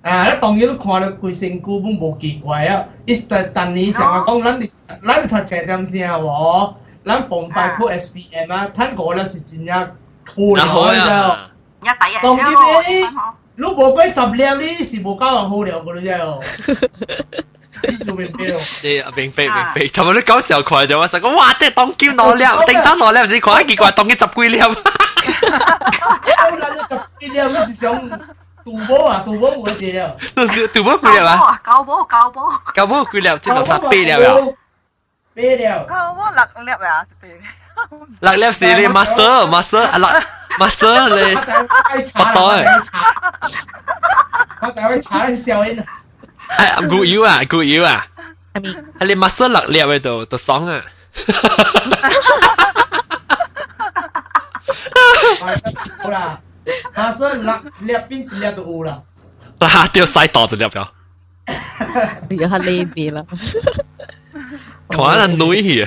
[0.03, 0.33] 啊！
[0.33, 4.61] 你当然你看到规身躯本无奇怪啊，伊是但你成日讲咱
[5.05, 6.75] 咱读册点先啊喎，
[7.05, 9.97] 咱防范酷 SPM 啊，睇过了是真正
[10.35, 11.37] 酷嚟嘅。
[11.83, 12.23] 一第一。
[12.23, 13.09] 当然咩？
[13.59, 16.41] 你无鬼十粒，你是无交人好料嘅啫哦。
[17.83, 18.61] 呢数并非咯。
[18.83, 21.53] 诶，并非并非，同埋你讲时候看就我实讲，哇！
[21.59, 24.61] 即系当剑攞粒，叮当攞粒，唔是看结果当佢十几粒。
[24.63, 24.75] 我
[26.59, 28.11] 谂你十几粒，你是想
[28.65, 29.25] 赌波啊？
[29.27, 30.17] 赌波冇只了。
[30.35, 31.61] 都是赌波几粒啊？
[31.63, 32.53] 搞波搞波。
[32.75, 33.29] 搞波几粒？
[33.41, 34.19] 即系十八粒啊？
[35.41, 35.65] 八粒。
[35.89, 37.07] 搞波六粒啊？
[38.21, 40.09] 六粒 是你 master master 啊六。
[40.59, 41.53] master 你，我就
[41.93, 42.81] 会查啦，
[44.63, 45.85] 我就会查你笑因。
[46.49, 48.07] 系古妖啊，古妖啊，
[48.55, 50.83] 系你 master 六粒喺度，都爽啊！
[56.03, 56.41] 好啦，
[56.95, 59.03] master 六粒边一粒都有啦。
[59.59, 60.89] 啊，掉晒袋就粒咗。
[62.31, 63.23] 有下呢边啦。
[63.29, 63.37] 看
[64.98, 65.82] Còn là núi hì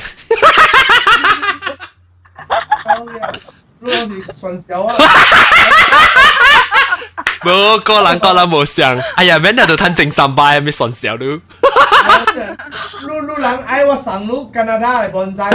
[7.45, 9.01] Bro, có lần có lần mù sàng.
[9.15, 11.27] Ai dạ, mình là tụi thân trình sàm bài Mình xuân xéo đu
[13.01, 15.53] Lu lu lắng ai wa sàng lu Canada lại bọn giang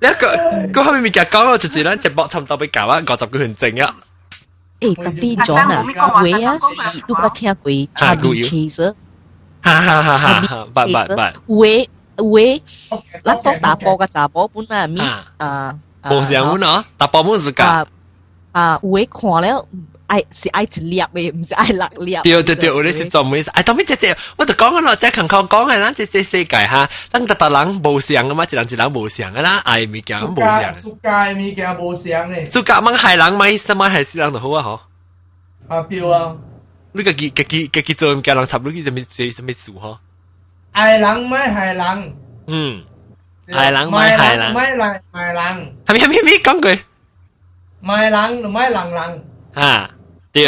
[0.00, 0.36] Nếu có
[0.74, 2.86] Có hôm mình kìa có Có chỉ chỉ lần Chỉ bọc chăm tao bị cả
[2.90, 3.88] á Có chọc cái hình trình á.
[4.80, 5.82] Ê, tập đi chó nè.
[6.20, 6.58] Quế á
[7.08, 7.54] Lúc đã theo
[9.65, 11.15] 哈哈哈，不不
[11.47, 11.89] 不，会。
[12.17, 12.61] 会，
[13.23, 17.85] 咱讲打波嘅查甫本啊，miss 啊，冇上本啊，打波本是㗎。
[18.51, 19.65] 啊，会看了。
[20.07, 22.17] 爱是爱一粒嘅，唔是爱六粒。
[22.21, 23.41] 对对对，我哋是做咩？
[23.53, 30.73] 哎，当面姐姐，我就讲咯，即系勤靠讲嘅，咱即即世界哈，咱特特人无相嘅嘛，一人一人无相嘅啦，爱物件无相。
[30.73, 32.45] 世界物件无相嘅。
[32.45, 34.63] 世界掹害人咪什么害死人就好啊，
[35.69, 35.73] 嗬。
[35.73, 36.35] 啊，对啊。
[36.95, 39.97] 你家己家己家己做物件人插，你去什么什什么事嗬？
[40.73, 42.13] 爱人咪害人。
[42.47, 42.83] 嗯，
[43.51, 45.75] 害人咪害人，咪来害人。
[45.85, 46.83] 系咪系咪咪讲句？
[47.83, 49.23] 卖人就卖人人。
[49.53, 49.89] 啊，
[50.33, 50.47] 对，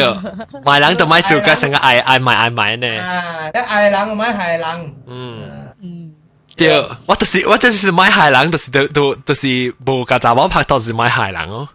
[0.63, 3.03] 卖人就卖做个成个爱爱卖爱卖呢。
[3.03, 4.95] 啊，一爱人就卖害人。
[5.07, 5.41] 嗯
[5.81, 6.13] 嗯，
[6.55, 6.69] 对，
[7.07, 11.67] 我就是我就是卖害人，就是都都就是无个查某拍拖是卖害人哦。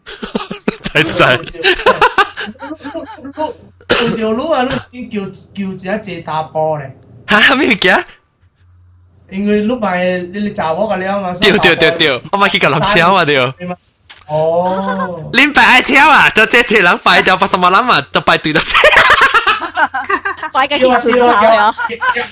[0.83, 1.47] 真真。
[4.03, 5.31] 做条路啊，你叫叫
[5.77, 6.97] 只一只打波咧。
[7.29, 8.05] 吓咩物件？
[9.31, 11.33] 因为碌埋你你查我个了嘛。
[11.35, 13.39] 对对对对，我咪去个人跳嘛对。
[14.27, 18.61] 哦，恁爸爱跳啊，就这这人快掉，发什么人嘛，就排队到。
[20.53, 21.75] 快嘅去转头啊！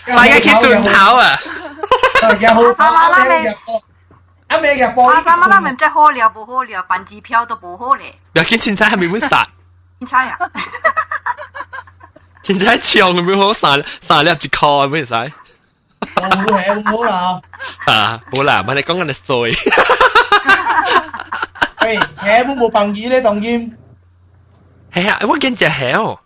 [0.07, 1.37] 快嘅去转头啊！
[2.41, 3.55] 嘅好快嘅。
[4.49, 5.11] 阿咩嘅波？
[5.11, 8.15] 阿三妈咪真好了，不好了，办机票都不好咧。
[8.33, 9.47] 不要紧，凊彩还没满杀。
[12.51, 12.77] 凊彩啊！
[12.77, 15.15] 凊彩抢咁样好三三粒一箍，咩使？
[15.15, 17.41] 冇系冇啦。
[17.87, 19.37] 啊，冇啦，咪你讲紧你衰。
[21.83, 23.73] 喂，系冇冇朋 友咧，当然。
[24.93, 26.19] 系啊，我见只系哦。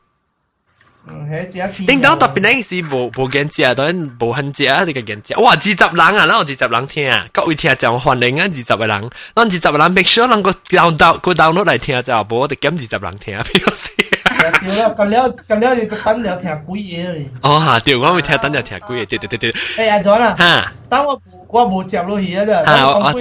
[1.09, 1.87] 嗯，系只片。
[1.87, 5.35] 叮当特别呢是无无见只，当然无恨只啊，你个见只。
[5.39, 13.89] 哇，二十人啊，咱有二十人听啊，各位听就欢迎啊，二十个人，咱二十个人 make sure 能够 download 个 download 嚟听就，无我哋减二十人听啊，表示。
[14.45, 17.31] 对啦，咁了咁了就等了听鬼嘢咧。
[17.43, 19.53] 哦吓，对，我会听等了听鬼嘢，对对对对。
[19.53, 22.65] 诶，阿咗啦，吓，等我我冇接落去啊，啫。
[22.67, 23.13] 吓，我我。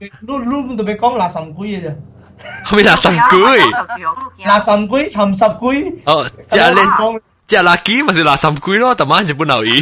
[0.00, 0.06] 你
[0.68, 1.94] 你特别讲垃圾鬼嘅啫。
[2.66, 3.60] 系咪垃圾鬼？
[4.46, 5.92] 垃圾鬼、咸湿鬼。
[6.04, 9.80] 哦，即系你讲，即系垃圾咪是垃圾鬼咯，但系日本留意。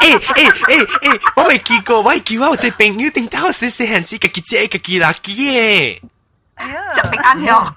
[0.00, 6.00] 诶诶诶诶，我未见过，我系叫我只朋友定到细细汉时，家己只家己垃圾嘅。
[6.94, 7.72] 食平安药。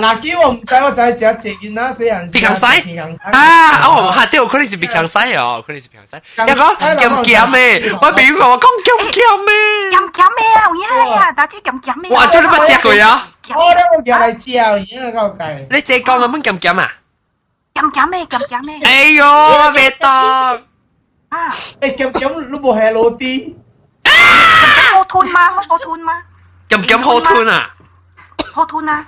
[0.00, 2.30] 垃圾我唔知，我就系食自件啦，死人。
[2.30, 3.86] 鼻腔西啊！
[3.86, 6.42] 哦，吓，对，可能是鼻腔西哦，可能是鼻腔西。
[6.42, 9.14] 一个咸咸嘅，我朋友讲我讲咸咸
[9.44, 9.50] 嘅。
[9.92, 12.08] 咸咸嘅啊，有呀呀，大啲咸咸嘅。
[12.14, 12.26] 哇！
[12.26, 13.28] 真系冇食过啊！
[13.54, 15.66] 我咧我叫嚟照，而家够计。
[15.70, 16.92] 你净系讲咁样咸咸啊？
[17.74, 18.24] 咸咸咩？
[18.24, 18.78] 咸咸咩？
[18.84, 20.62] 哎呦，我未当。
[21.28, 21.48] 啊！
[21.80, 23.54] 诶咸咸，你冇 Hello 啲？
[24.94, 25.40] 好吞吗？
[25.68, 26.12] 好吞吗？
[26.68, 27.70] 咸咸好吞啊！
[28.54, 29.04] 好吞啊！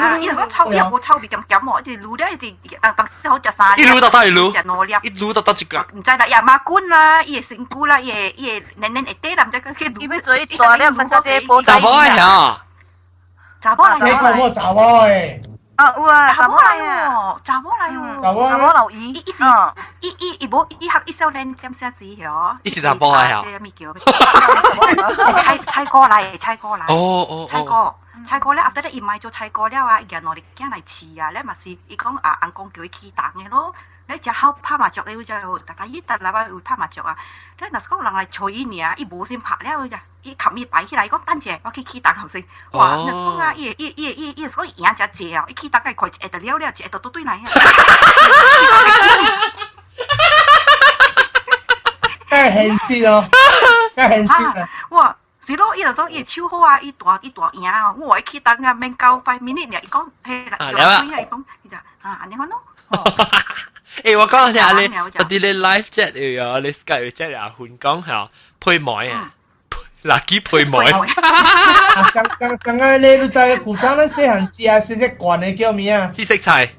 [0.00, 3.74] 啊，伊个臭嘢个臭味咁咁喎，一路咧一当当时好食晒。
[3.76, 5.78] 一路到到一路，食攞粒，一路到到一个。
[5.94, 10.00] 唔知啦，又马官啦，伊个成菇啦，伊个伊个嫩嫩一啲啦，唔知个佢。
[10.00, 11.62] 伊要做一大粒，唔知只煲。
[11.62, 12.60] 查某嘅吓。
[13.62, 13.98] 查某嚟。
[13.98, 15.40] 这个我查某嘅。
[15.76, 19.42] 啊，有啊，查某嚟喎，查某嚟喎，查某查某留意，伊是
[20.00, 22.54] 伊伊伊无伊学伊少年点写字嗬？
[22.64, 23.58] 伊是查某嚟嗬？
[23.60, 23.90] 咩叫？
[25.42, 26.82] 猜猜歌嚟，猜歌嚟。
[26.92, 27.94] 哦哦猜歌。
[28.23, 33.73] 猜歌咧，after 咧，伊買咗猜歌了啊，伊攞嚟驚嚟試啊，咧咪是伊講啊，阿公叫伊起蛋嘅咯。
[34.07, 37.17] 你只好拍麻雀，你就大家依得啦，會拍麻雀啊。
[37.59, 42.43] 咧嗱，講人嚟隨伊呢，伊無先拍了咋，伊冚伊擺起來，講等者我去起檔後先。
[42.71, 47.39] 哇，嗱講啊，伊伊伊伊伊講贏只借啊，伊起檔嘅佢一得了了，一得都對嚟啊。
[52.29, 53.29] 梗係現實咯，
[53.95, 54.69] 梗係現實啊！
[55.44, 55.46] 哇！
[55.46, 62.62] 是咯，伊就讲伊超好啊，伊大伊大赢啊，我去等啊，免够 five minute 呢，伊讲系啦，就所以伊讲，伊就啊，安尼讲咯。
[64.04, 68.28] 诶，我讲下你，我啲你 live chat 又有，你 Skype chat 又换讲系
[68.60, 69.32] 配妹啊，
[70.04, 70.90] 垃圾配妹。
[72.12, 76.08] 上刚刚刚你都知古早咱细汉食食只罐嘅叫咩啊？
[76.08, 76.74] 紫色菜。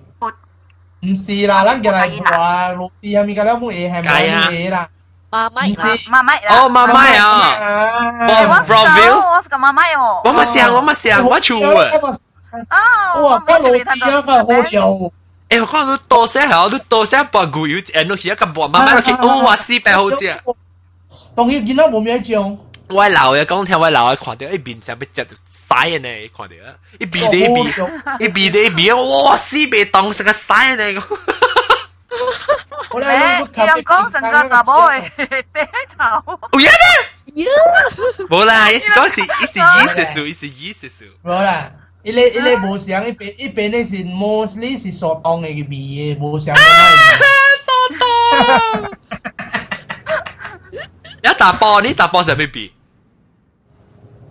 [1.04, 4.88] 唔是啦，咱叫嚟话落地下面嘅了冇嘢系冇嘢啦。
[5.32, 6.56] 妈咪啦，妈咪啦。
[6.58, 7.58] 哦，妈咪啊，
[8.68, 9.32] Brownville。
[9.36, 10.22] 我是个妈咪哦。
[10.26, 11.86] 我冇想，我冇想，我住啊。
[12.68, 15.14] 啊，哇，嗰落地啊个好油。
[15.50, 20.38] 诶，我讲你多些系，你多些把骨油，诶，你而家个妈妈落去，哦，哇，四百好食。
[21.36, 22.60] 当然见到冇咩种。
[22.90, 27.70] 我老嘅讲听，我老嘅看到一边就要食就晒嘅呢，看到啊，一边的一边，
[28.20, 31.16] 一边的一边，哇，四百当食个晒呢个。
[31.16, 31.45] 我咧诶，阳光成个查某嘅地
[35.98, 36.24] 草。
[36.54, 36.68] 有嘢
[37.34, 37.46] 咩？
[38.28, 41.06] 冇啦，一是讲是一是意思数，一是意思数。
[41.24, 41.72] 冇啦。
[42.04, 46.60] 伊咧伊咧无想，一边一边咧是 mostly 是所当嘅味嘅，无想嘅
[47.66, 48.92] 所当。
[51.22, 52.74] 一打波，你打波系咩味？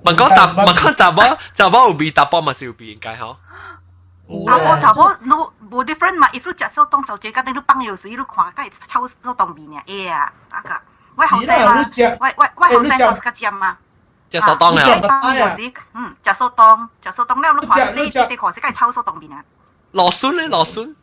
[0.05, 3.37] 问讲打，问讲打波，打波有味，打波咪是有味，应该嗬。
[4.47, 10.75] 啊，我查某no 无 different 嘛，if 你食手当手指，家己你放油水，你看，家己抽手当面嘅，哎呀，那个，
[11.17, 11.85] 我后生嘛，
[12.21, 13.77] 我我我后生我个尖嘛。
[14.31, 15.35] 食手当啊！
[15.35, 19.43] 有时嗯，食手当，食手当了，你看死，你哋看死，梗系抽手当面啊！
[19.91, 20.95] 罗孙咧，罗孙。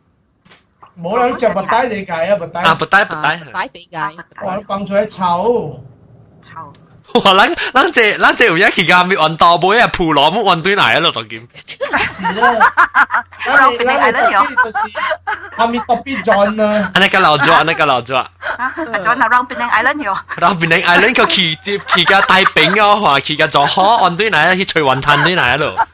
[0.98, 2.62] 冇啦，你食白带地界啊，白带。
[2.62, 3.38] 啊，白带白带。
[3.52, 3.98] 白地界。
[3.98, 5.44] 哇，你放出嚟炒。
[7.12, 7.20] 炒。
[7.20, 7.34] 哇！
[7.34, 11.46] 咱咱这咱这有一期间咪运到杯啊，铺罗冇运对嚟咯，当剑。
[12.12, 12.72] 是啦，
[13.44, 14.78] 咱你咱你特别就是
[15.56, 16.90] 下面特别 John 啊。
[16.94, 18.16] 安尼个老咗，安尼个老咗。
[18.16, 18.30] 啊，
[18.76, 20.16] John 啊，Round Penang Island 哟。
[20.36, 25.88] Round Penang Island 个骑接骑架大饼啊，话骑架做好运对嚟，去吹云滩对嚟咯。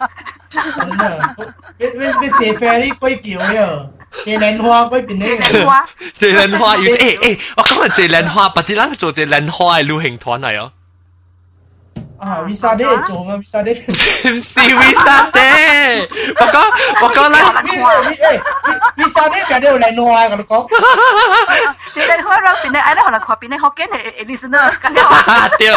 [0.51, 0.63] 真
[1.01, 1.35] 啊！
[1.79, 3.91] 你你你坐 ferry 鬼叫了。
[4.25, 10.71] 借莲花嗰边咧，借莲花，借莲花，要诶诶，我讲系借莲花，不知咱做借莲花嘅旅行团嚟哦。
[12.19, 13.93] 啊，visa day 做嘛，visa day 唔
[14.41, 16.09] 是 visa day，
[16.41, 16.59] 我讲
[17.03, 17.63] 我讲啦，
[18.97, 20.69] visa day 就呢度莲花，我哋讲。
[21.93, 25.57] 借莲花让边咧，哎咧可能看边咧学紧系 listener 咁样。
[25.59, 25.71] 对，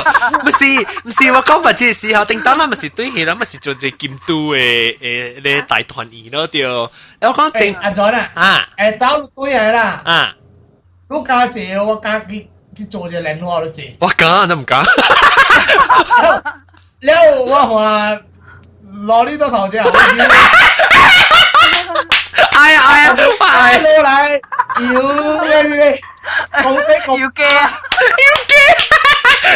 [0.43, 0.63] 唔是
[1.03, 6.65] 唔是，我讲白字时候，叮当啦，咪是对起啦，咪是做只剑都嘅诶咧大团圆咯，对。
[6.65, 6.89] 我
[7.21, 10.33] 讲定阿 John 啊，啊，诶打到对系啦，啊，
[11.09, 12.45] 都加借我加佢。
[12.75, 13.95] 去做只莲花都借。
[13.99, 14.83] 我讲都唔讲。
[16.99, 18.17] 了我话
[19.05, 19.81] 攞呢多头啫。
[22.57, 24.41] 哎呀哎呀，快攞嚟！
[24.77, 24.83] 要
[25.63, 25.83] 你你
[26.53, 27.71] 讲的讲要惊啊！
[28.23, 28.51] 要惊！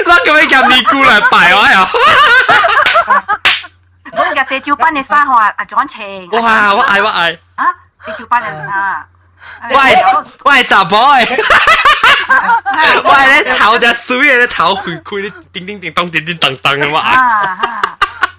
[0.06, 1.76] 嗱咁样入尼姑嚟拜我又。
[4.14, 6.30] 我日地照班嘅生活阿庄晴。
[6.32, 6.74] 哇！
[6.76, 7.38] 我爱我爱。
[7.56, 7.66] 啊！
[8.06, 9.06] 地照班人啊！
[9.70, 9.76] 喂
[10.46, 11.28] 喂，杂宝诶！
[13.04, 17.00] 喂，你头就水嘅，你头开开，你叮叮叮当叮叮当当嘅嘛。
[17.00, 17.82] 啊！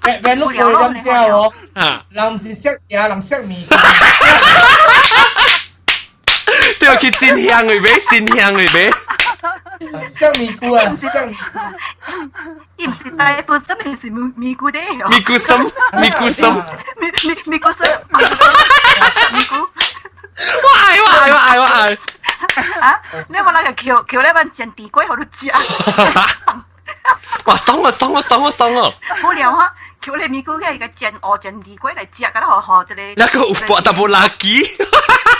[0.03, 1.55] 嘅嘅碌佢咁之后，
[2.11, 3.65] 人是识嘢，人识面。
[6.79, 8.03] 对 要去真香嘅咩？
[8.11, 8.93] 真香嘅咩？
[10.09, 11.59] 像咪菇啊，像咪菇。
[12.77, 14.79] 伊毋是大部真系是咪咪菇的。
[15.09, 16.45] 咪菇心，咪菇心，
[16.99, 17.81] 咪咪咪菇心，
[19.33, 19.69] 咪菇。
[20.63, 21.99] 我爱我爱我爱我爱。
[22.81, 23.01] 啊！
[23.29, 24.33] 你有冇那个桥桥咧？
[24.33, 25.51] 揾煎地龟好多只。
[27.45, 27.57] 哇！
[27.57, 28.91] 爽啊爽啊爽啊爽啊！
[29.23, 29.73] 好聊啊！
[30.01, 33.15] 桥你咪估嘅个煎鹅煎地龟嚟食，咁好好即系。
[33.17, 34.67] 那个有博但冇垃圾。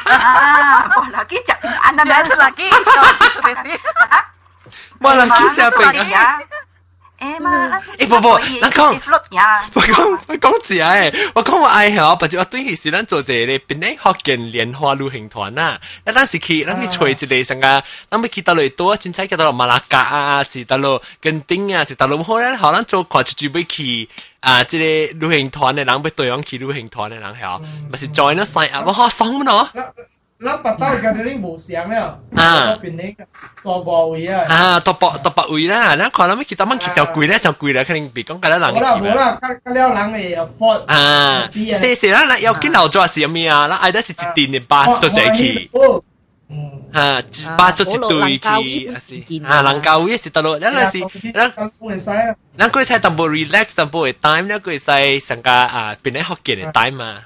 [0.05, 0.87] 啊！
[0.89, 2.05] 冇垃圾食平安啊！
[2.05, 2.71] 咩垃圾？
[5.01, 6.41] 冇垃圾食平安。
[7.21, 9.01] 诶嘛，诶不不，我讲，
[9.75, 24.09] 我讲我讲字诶，我讲我爱嗬，不就我对佢是咱做这个边咧福建莲花旅行团啊，一阵时去，咱去吹一个上个，咱要去到嚟多，真系去到马拉加啊，是到落根丁啊，是到落好咧，可能做看一住要去
[24.41, 24.79] 啊，即
[25.13, 27.61] 个旅行团嘅人要对样去旅行团嘅人系，
[27.93, 29.31] 咪是 join 咗 sign up，我好爽
[30.39, 30.51] 咯。
[30.51, 33.15] 咱八斗嘅嗰啲无相了，啊，边呢
[33.63, 38.61] 个个位啊，啊，多百多百位啦，咱看咱们其他蚊其实贵咧，上贵咧，肯定比讲嗰啲人。
[38.61, 43.67] 冇啦冇啦，嗰嗰啲人嘅 afford 啊，是是啦，那要见老做是咩啊？
[43.69, 45.71] 那爱得是一定嘅巴做这去。
[46.93, 47.23] 啊，
[47.57, 48.49] 巴做一对去，
[48.93, 49.15] 啊是
[49.47, 51.53] 啊，人教会是得咯，咱系是咱
[52.59, 57.19] 咱佢使淡薄 relax 淡薄嘅 time，咱佢使上个啊，变咧学嘅嘅 time 嘛。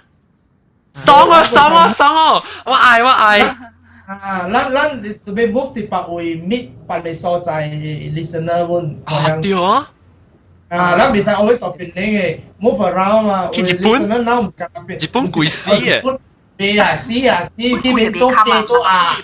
[0.94, 2.42] 爽啊爽啊爽啊！
[2.64, 3.40] 我爱我爱。
[3.40, 8.94] 啊，咱咱特别 move 啲百位 meet 百你所在 listener 喎。
[9.04, 9.90] 啊，对啊。
[10.68, 13.48] 啊，咱未使我去特别你嘅 move around 嘛。
[13.52, 14.02] 去日本，
[14.98, 16.18] 日本贵死啊！
[16.58, 17.48] 系啊，死啊！
[17.56, 19.16] 啲啲边做嘅做啊，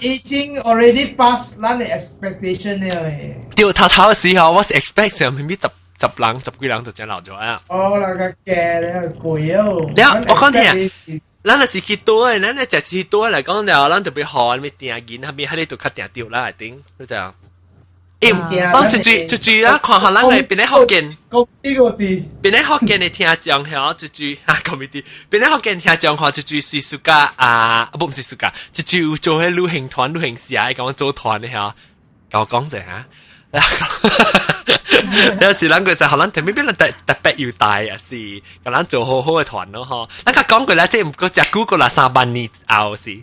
[0.00, 3.34] 已经 already pass 咱嘅 expectation 了诶。
[3.54, 5.68] 对，头头嘅时候，我是 expect 上面十
[6.00, 7.60] 十人、十几人就真留咗啊。
[7.68, 9.90] 哦，那个嘅咧贵哦。
[9.94, 11.20] 你我讲听。
[11.48, 17.32] 咱若是去多诶，咱若就是去多嚟讲了，咱特别好，咪定见下面喺呢度较定掉啦，系顶，就这样。
[18.20, 25.04] 诶，当住住住住啊，看下咱嘅边啲福建，讲呢个啲，边啲福建嘅听讲系住住啊，讲咩啲？
[25.30, 31.74] 边啲福建听讲话住住是暑假啊，不唔是暑假，住住做喺旅行团、旅行社讲做团嘅吓，
[32.30, 33.04] 教讲者吓。
[35.40, 40.08] 有时谂佢就可能特别边特特别要大啊，是咁样做好好嘅团咯，嗬。
[40.24, 43.18] 嗱，佢讲句咧，即系唔过只 Google 啦，三百年后是。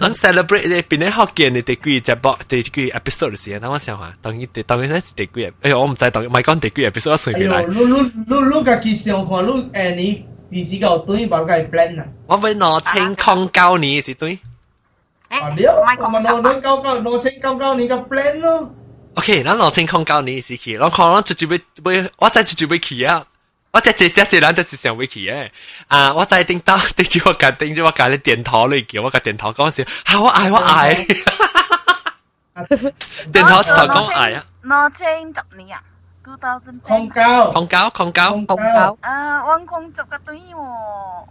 [0.00, 7.66] 能 celebrate 呢边咧学见你第几只播第几 episode 嘅时间，等我想下，当然当然咧是第几，哎呀，我唔知当唔系讲第几 episode，我随便嚟。
[7.68, 12.04] 你你你你家己想看，你诶你电视个对冇计 plan 啊？
[12.26, 14.36] 我会攞清空教你是对。
[15.28, 18.74] 啊，你我咪攞攞教教攞清教教你个 plan 咯。
[19.16, 23.24] OK，咱攞清空教你是去，我看我直接要要，我再直接要去啊！
[23.70, 25.50] 我只只只只人都是想要去嘅。
[25.88, 30.94] 啊，我再顶到顶住我甲顶住我甲你电头嚟叫，我甲电头讲笑，吓我爱我爱。
[33.32, 34.44] 电头直头讲爱啊！
[34.64, 35.82] 攞清十年啊，
[36.24, 36.80] two thousand。
[36.80, 38.96] 空教，空教，空教，空教。
[39.00, 41.26] 啊，我空十个对喎。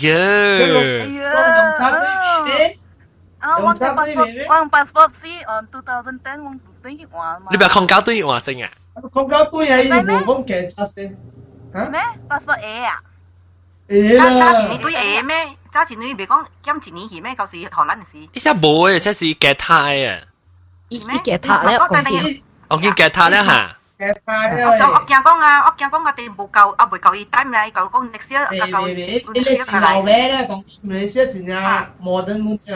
[0.00, 1.08] 耶！
[1.08, 2.08] 用插对
[2.44, 2.76] 面
[3.38, 7.48] 啊，我嘅 passport，我 passport 是 on 2010，我对换嘛。
[7.50, 8.70] 你咪空交对换先啊？
[9.12, 11.16] 空交对啊，伊冇讲检查先。
[11.72, 12.00] 咩？
[12.28, 13.00] passport A 啊？
[13.88, 15.56] 诶啦，揸钱你对 A 咩？
[15.72, 17.34] 揸钱你咪讲减一年去咩？
[17.34, 18.18] 旧时荷兰时。
[18.18, 20.20] 依家冇嘅，即系夹胎啊！
[20.88, 22.42] 依依夹胎咧，公司。
[22.68, 23.75] 我见夹胎咧吓。
[23.98, 24.64] 夹胎咧。
[24.64, 28.88] 我我惊讲啊，我惊讲我哋冇够，啊冇够伊单咧，够 讲历史啊够。
[28.88, 30.46] 你你是老咩咧？
[30.48, 32.74] 讲你写真正摩登冇啫。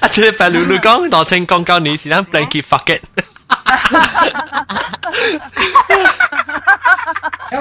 [0.00, 0.08] 啊！
[0.10, 3.02] 即系白露露讲，罗清讲教你是咱 blanket fuck it。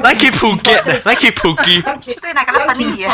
[0.04, 0.74] 来去普吉，
[1.06, 1.82] 来去普吉。
[1.82, 3.10] 对，那个那本地嘅。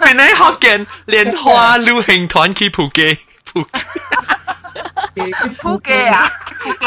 [0.00, 3.68] 本来福建莲花旅行团去普吉，普吉。
[5.60, 6.86] 普吉啊，普吉。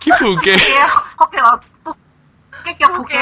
[0.00, 0.56] 去普吉。
[0.56, 1.94] 福建话普，
[2.64, 3.14] 即叫普吉。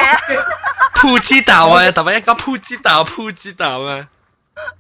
[0.95, 4.09] 普吉岛啊，特别一个普吉岛，普吉岛啊。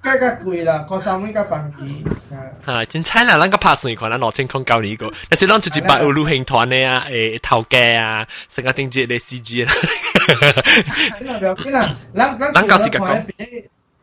[0.03, 2.05] 加加贵啦，个三蚊加百几。
[2.65, 3.37] 吓，真惨啦！
[3.39, 9.73] 咱个拍算看，咱六千空教你个，但是咱就一百有旅行团的啊，诶头家啊，成个定节的 CG 啦。
[11.21, 13.27] 嗱，唔要紧啦，咱咱咱旧时讲。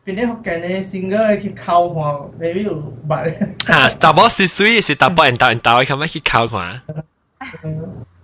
[0.04, 2.74] 边啲福建嘅先个去考看，未必有
[3.08, 3.30] 白。
[3.66, 6.82] 吓，查某水水是大波人大人大，咁样去考看。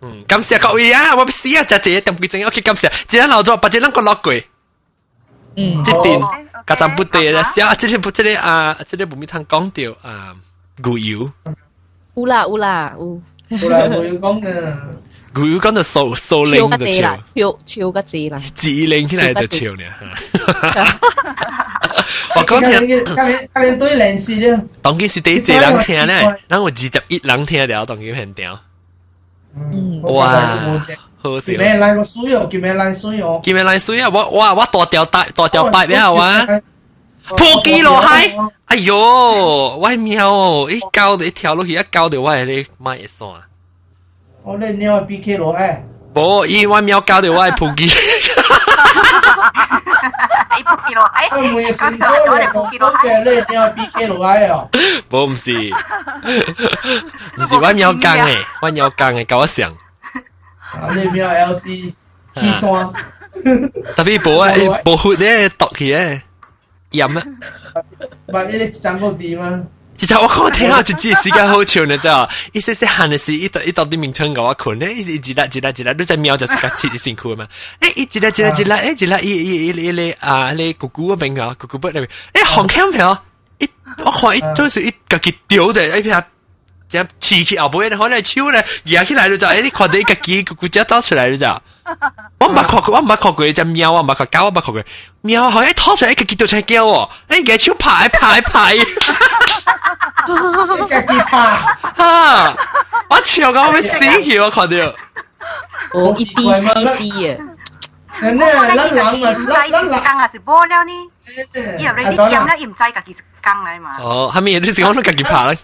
[0.01, 1.15] 嗯，感谢各位啊！
[1.17, 2.91] 我试啊，就这点几正，OK，感谢。
[3.09, 4.33] 今日老咗，把这两个落过。
[5.57, 6.21] 嗯，即点。
[6.67, 10.35] 家阵不对啦，小啊，即系不即系啊，即系无咪通讲到啊，
[10.85, 11.33] 牛油。
[12.15, 13.21] 有啦有啦有。
[13.49, 14.77] 有啦，牛油讲嘅。
[15.35, 18.41] 牛油讲到数数零就笑，笑笑个字啦。
[18.55, 19.83] 字零起来就笑呢。
[22.37, 24.65] 我讲听，今年对联系啫。
[24.83, 28.61] 当件是第一只人听咧，咱有二十一人听了，当件很屌。
[29.57, 30.57] 嗯，哇！
[31.21, 31.53] 好笑。
[31.59, 32.49] 咩来个水哦？
[32.51, 33.41] 叫咩来水哦？
[33.43, 34.09] 叫咩来水啊？
[34.13, 36.47] 我我我大条大大条白了啊！
[37.37, 38.31] 破机落海，
[38.67, 40.69] 哎呦，我喵哦！
[40.71, 43.31] 一高的一条落去，一高的我系你买一算。
[44.45, 45.85] 我你鸟 B K 落海。
[46.15, 47.87] 无，伊我喵高的我系破机。
[50.57, 51.29] 你破机落海？
[51.33, 54.69] 我每日前早咧讲嘅，你鸟 B K 落海哦。
[55.11, 55.53] 无，唔是，
[57.37, 59.77] 唔是我喵钢诶，我喵钢诶，甲我上。
[60.73, 61.95] 啊，你喵 L C
[62.35, 62.93] 起山。
[63.97, 64.51] 特别无啊，
[64.85, 66.23] 无血咧，毒起咧。
[66.93, 67.23] 饮啊！
[68.27, 69.61] 唔系你哋整个点啊？
[69.98, 72.28] 其实我看天啊，一集时间好长呢，真哦！
[72.52, 77.48] 一些些喊的是，一到一到啲名称搞我困呢，一直一直一直一直，你在喵就是个辛辛苦嘛？
[77.80, 83.24] 诶，一直一直一直，诶，一直一一一一咧啊，咧姑姑嗰边啊，姑姑伯那边，诶，红枪票，
[83.60, 83.70] 一
[84.04, 86.26] 我看一都是一个佢丢在一边，
[86.90, 91.48] 即系起后背，可能手咧压起来就就，诶，你看到一个佢姑姑只走出来就就，
[92.40, 94.84] 我冇看过，我冇看过，只瞄我冇看狗，我冇看过，
[95.22, 98.76] 瞄好像一拖出来一个佢丢出来叫我，诶，手拍拍拍。
[100.27, 100.29] 一
[100.89, 101.37] 个机拍，
[101.97, 102.55] 哈，
[103.09, 104.77] 我笑到我要死去，我看到，
[105.95, 107.39] 哦，一 B C C 嘅。
[108.21, 110.93] 人咧，咱人嘛，咱咱人啊是无了呢，
[111.79, 113.97] 以后你啲剑咧，唔知家己是工嚟嘛。
[114.01, 114.59] 哦，系咪？
[114.59, 115.59] 你是讲你家己拍咧？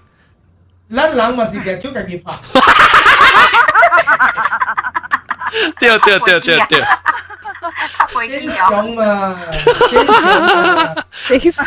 [0.94, 2.32] 咱人嘛是嘅，手家己拍。
[2.42, 2.62] 对对
[5.17, 5.17] 对
[5.78, 6.84] 对对。
[8.28, 9.36] 真相嘛，
[9.90, 10.94] 真相。
[11.28, 11.64] 真相。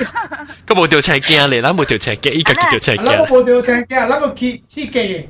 [0.68, 3.06] 佢冇条车镜嚟，咱冇条车镜，依家叫条车镜。
[3.06, 5.28] 咱冇条车镜，咱个起起机。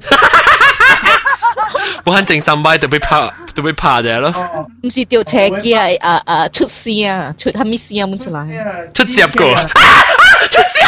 [2.03, 4.33] 我很正心摆，就被拍，就被拍咗咯。
[4.83, 8.93] 唔是条车镜，啊啊出声啊，出系咩声咁出嚟？
[8.93, 9.45] 出接个，
[10.51, 10.85] 出接。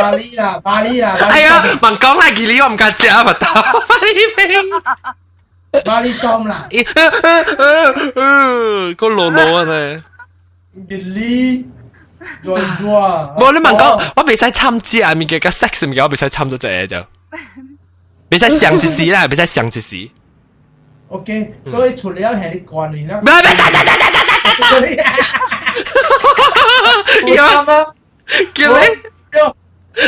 [0.00, 3.72] 巴黎啦，巴黎啦，哎呀，问讲嚟几哩，我唔敢食啊，唔得，巴
[4.02, 6.68] 黎味，巴黎爽啦，
[8.96, 10.04] 个罗罗啊呢，
[10.88, 11.66] 几哩，
[12.44, 12.90] 做做，
[13.38, 17.04] 我你问讲，我未使参加啊，咪嘅个 sex 咪我未使参咗只就，
[18.30, 20.10] 未使上一时啦，未使上一时。
[21.08, 24.94] OK，所以除了系你惯你啦，唔系唔系，得得得得得
[27.24, 27.64] 得，有啊，
[28.54, 28.78] 叫你。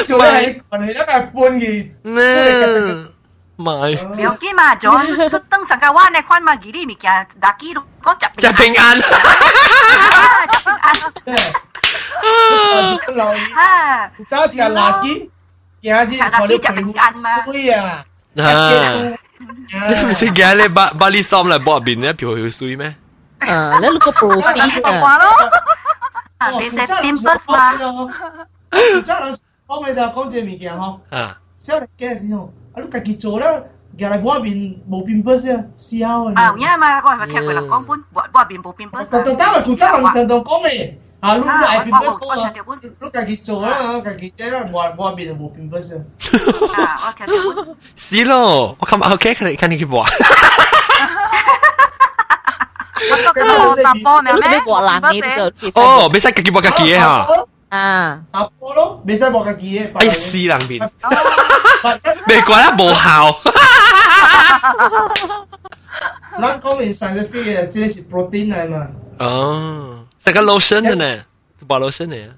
[0.04, 3.06] 除了系惯你，一个系半嘅，咩？
[3.56, 3.72] 买。
[3.72, 8.98] 唔要紧嘛，John，都等上个湾咧，看嘛，佢啲物件打机咯，讲就就平安。
[13.08, 13.38] 留意，
[14.28, 15.28] 揸住垃圾，
[15.82, 17.44] 行住我哋平安嘛。
[17.44, 18.04] 水啊！
[18.36, 18.44] 啊！
[19.88, 22.94] 你唔识嘅，你巴巴黎桑嚟博入边咧，漂去水咩？
[23.40, 24.60] 啊，你录个 protein
[26.38, 26.50] 啊！
[26.50, 27.74] 你食 pimples 嘛？
[28.70, 29.36] 真系。
[29.66, 33.46] 我咪就讲只物件嗬，啊，小力嘅时候，啊你家己做啦，
[33.98, 36.54] 行嚟我边冇变不先，笑啊！
[36.58, 38.98] 因为嘛，我系听过人讲本，我我边冇变不。
[39.10, 42.52] 但但但系古仔人同同讲嘅，啊，你你系变不数啊，
[43.02, 45.98] 你自己做啦，自己啫，我我边就冇变不先。
[45.98, 47.32] 啊，我听到
[47.64, 47.76] 本。
[47.96, 50.04] 是咯，我咁 OK，看你看你去播。
[53.10, 54.60] 我个打波呢咩？
[54.64, 57.26] 播冷嘅就哦，未使自己播自己嘅吓。
[57.74, 59.90] 啊，打波咯，未使播自己嘅。
[59.94, 60.88] 哎呀，死人边，
[62.28, 63.36] 未怪得无效。
[66.40, 68.86] 咱讲明 scientific 嘅，即系 protein 嚟嘛。
[69.18, 71.22] 哦，食个 lotion 嘅呢，
[71.66, 72.34] 播 lotion 嚟啊。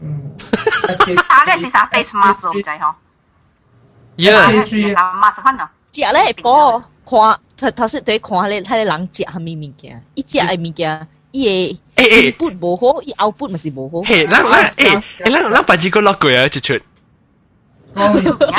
[0.00, 0.32] 嗯。
[1.28, 2.94] 啊，你是啥 face mask 唔知嗬？
[4.16, 4.94] Yeah。
[4.94, 5.70] 啥 mask 款啊？
[5.92, 10.02] 食咧播看，头头先对看咧，睇咧人食系咪物件？
[10.14, 11.08] 伊食嘅物件。
[11.32, 12.25] 伊嘅 eh, eh.
[12.25, 14.03] input bohong, eh, output masih bohong.
[14.05, 16.81] Hei, lang lang eh, eh lang lang pakcik kau lock ya cecut.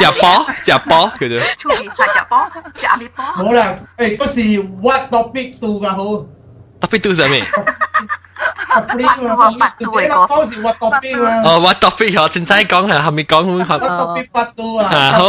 [0.01, 1.41] Chả bó, chả bó kiểu chứ.
[1.59, 2.49] Chú ý chả chả bó,
[2.81, 3.53] chả bị bó.
[3.53, 6.25] Là, eh, có gì eh, what topic tu gà hô?
[6.81, 7.25] Topic tu gì?
[11.45, 12.29] Ờ, what topic hả?
[12.31, 12.99] Xin xác con hả?
[12.99, 13.79] Hàm mi con không?
[13.79, 14.89] What topic bắt tu à?
[14.91, 15.21] Hả?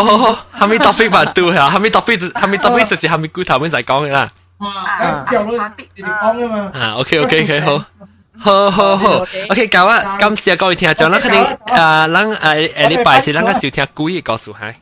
[0.52, 1.70] Hàm mi topic bắt tu hả?
[1.70, 4.30] Hàm mi topic, hàm mi topic sẽ hàm mi cú thảo mới giải con hả?
[4.59, 6.71] 啊，之后都直接讲噶嘛。
[6.75, 7.85] 啊，OK OK OK 好。
[8.39, 11.41] 好好好，OK，教啊，感谢各位听众，咱肯定
[11.77, 12.37] 啊，咱诶
[12.73, 14.75] 诶礼拜是咱个收听故意告诉系。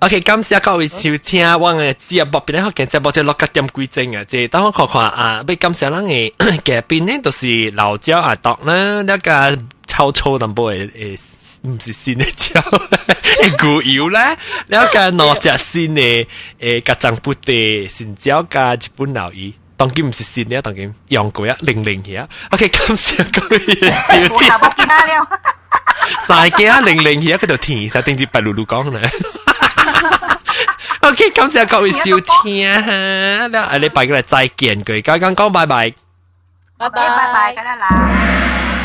[0.00, 11.20] OK，感谢各位收听我嘅节目，边咧学嘅节目即系六个点几钟啊，即系等我看看啊，要感谢咱嘅嘅边咧，都是老椒阿读啦，那个臭臭淡薄嘅诶。
[11.63, 12.59] 唔是新的蕉，
[13.61, 14.35] 牛油啦，
[14.67, 16.01] 了加攞只新的
[16.59, 19.51] 誒格醬布地新蕉加日本牛油。
[19.77, 22.27] 當然唔是新嘅，當然用過一零零嘅。
[22.51, 24.59] OK，今時講嘢少啲。
[24.61, 25.27] 我記得了。
[26.27, 28.99] 大家零零嘅，佢就填晒定住白露露講啦。
[31.01, 32.03] OK，今時各位少
[32.43, 32.77] 聽啊，
[33.49, 35.93] 咧下禮拜嘅嚟再見佢，剛剛講拜拜。
[36.77, 38.80] 拜拜拜拜，咁樣啦。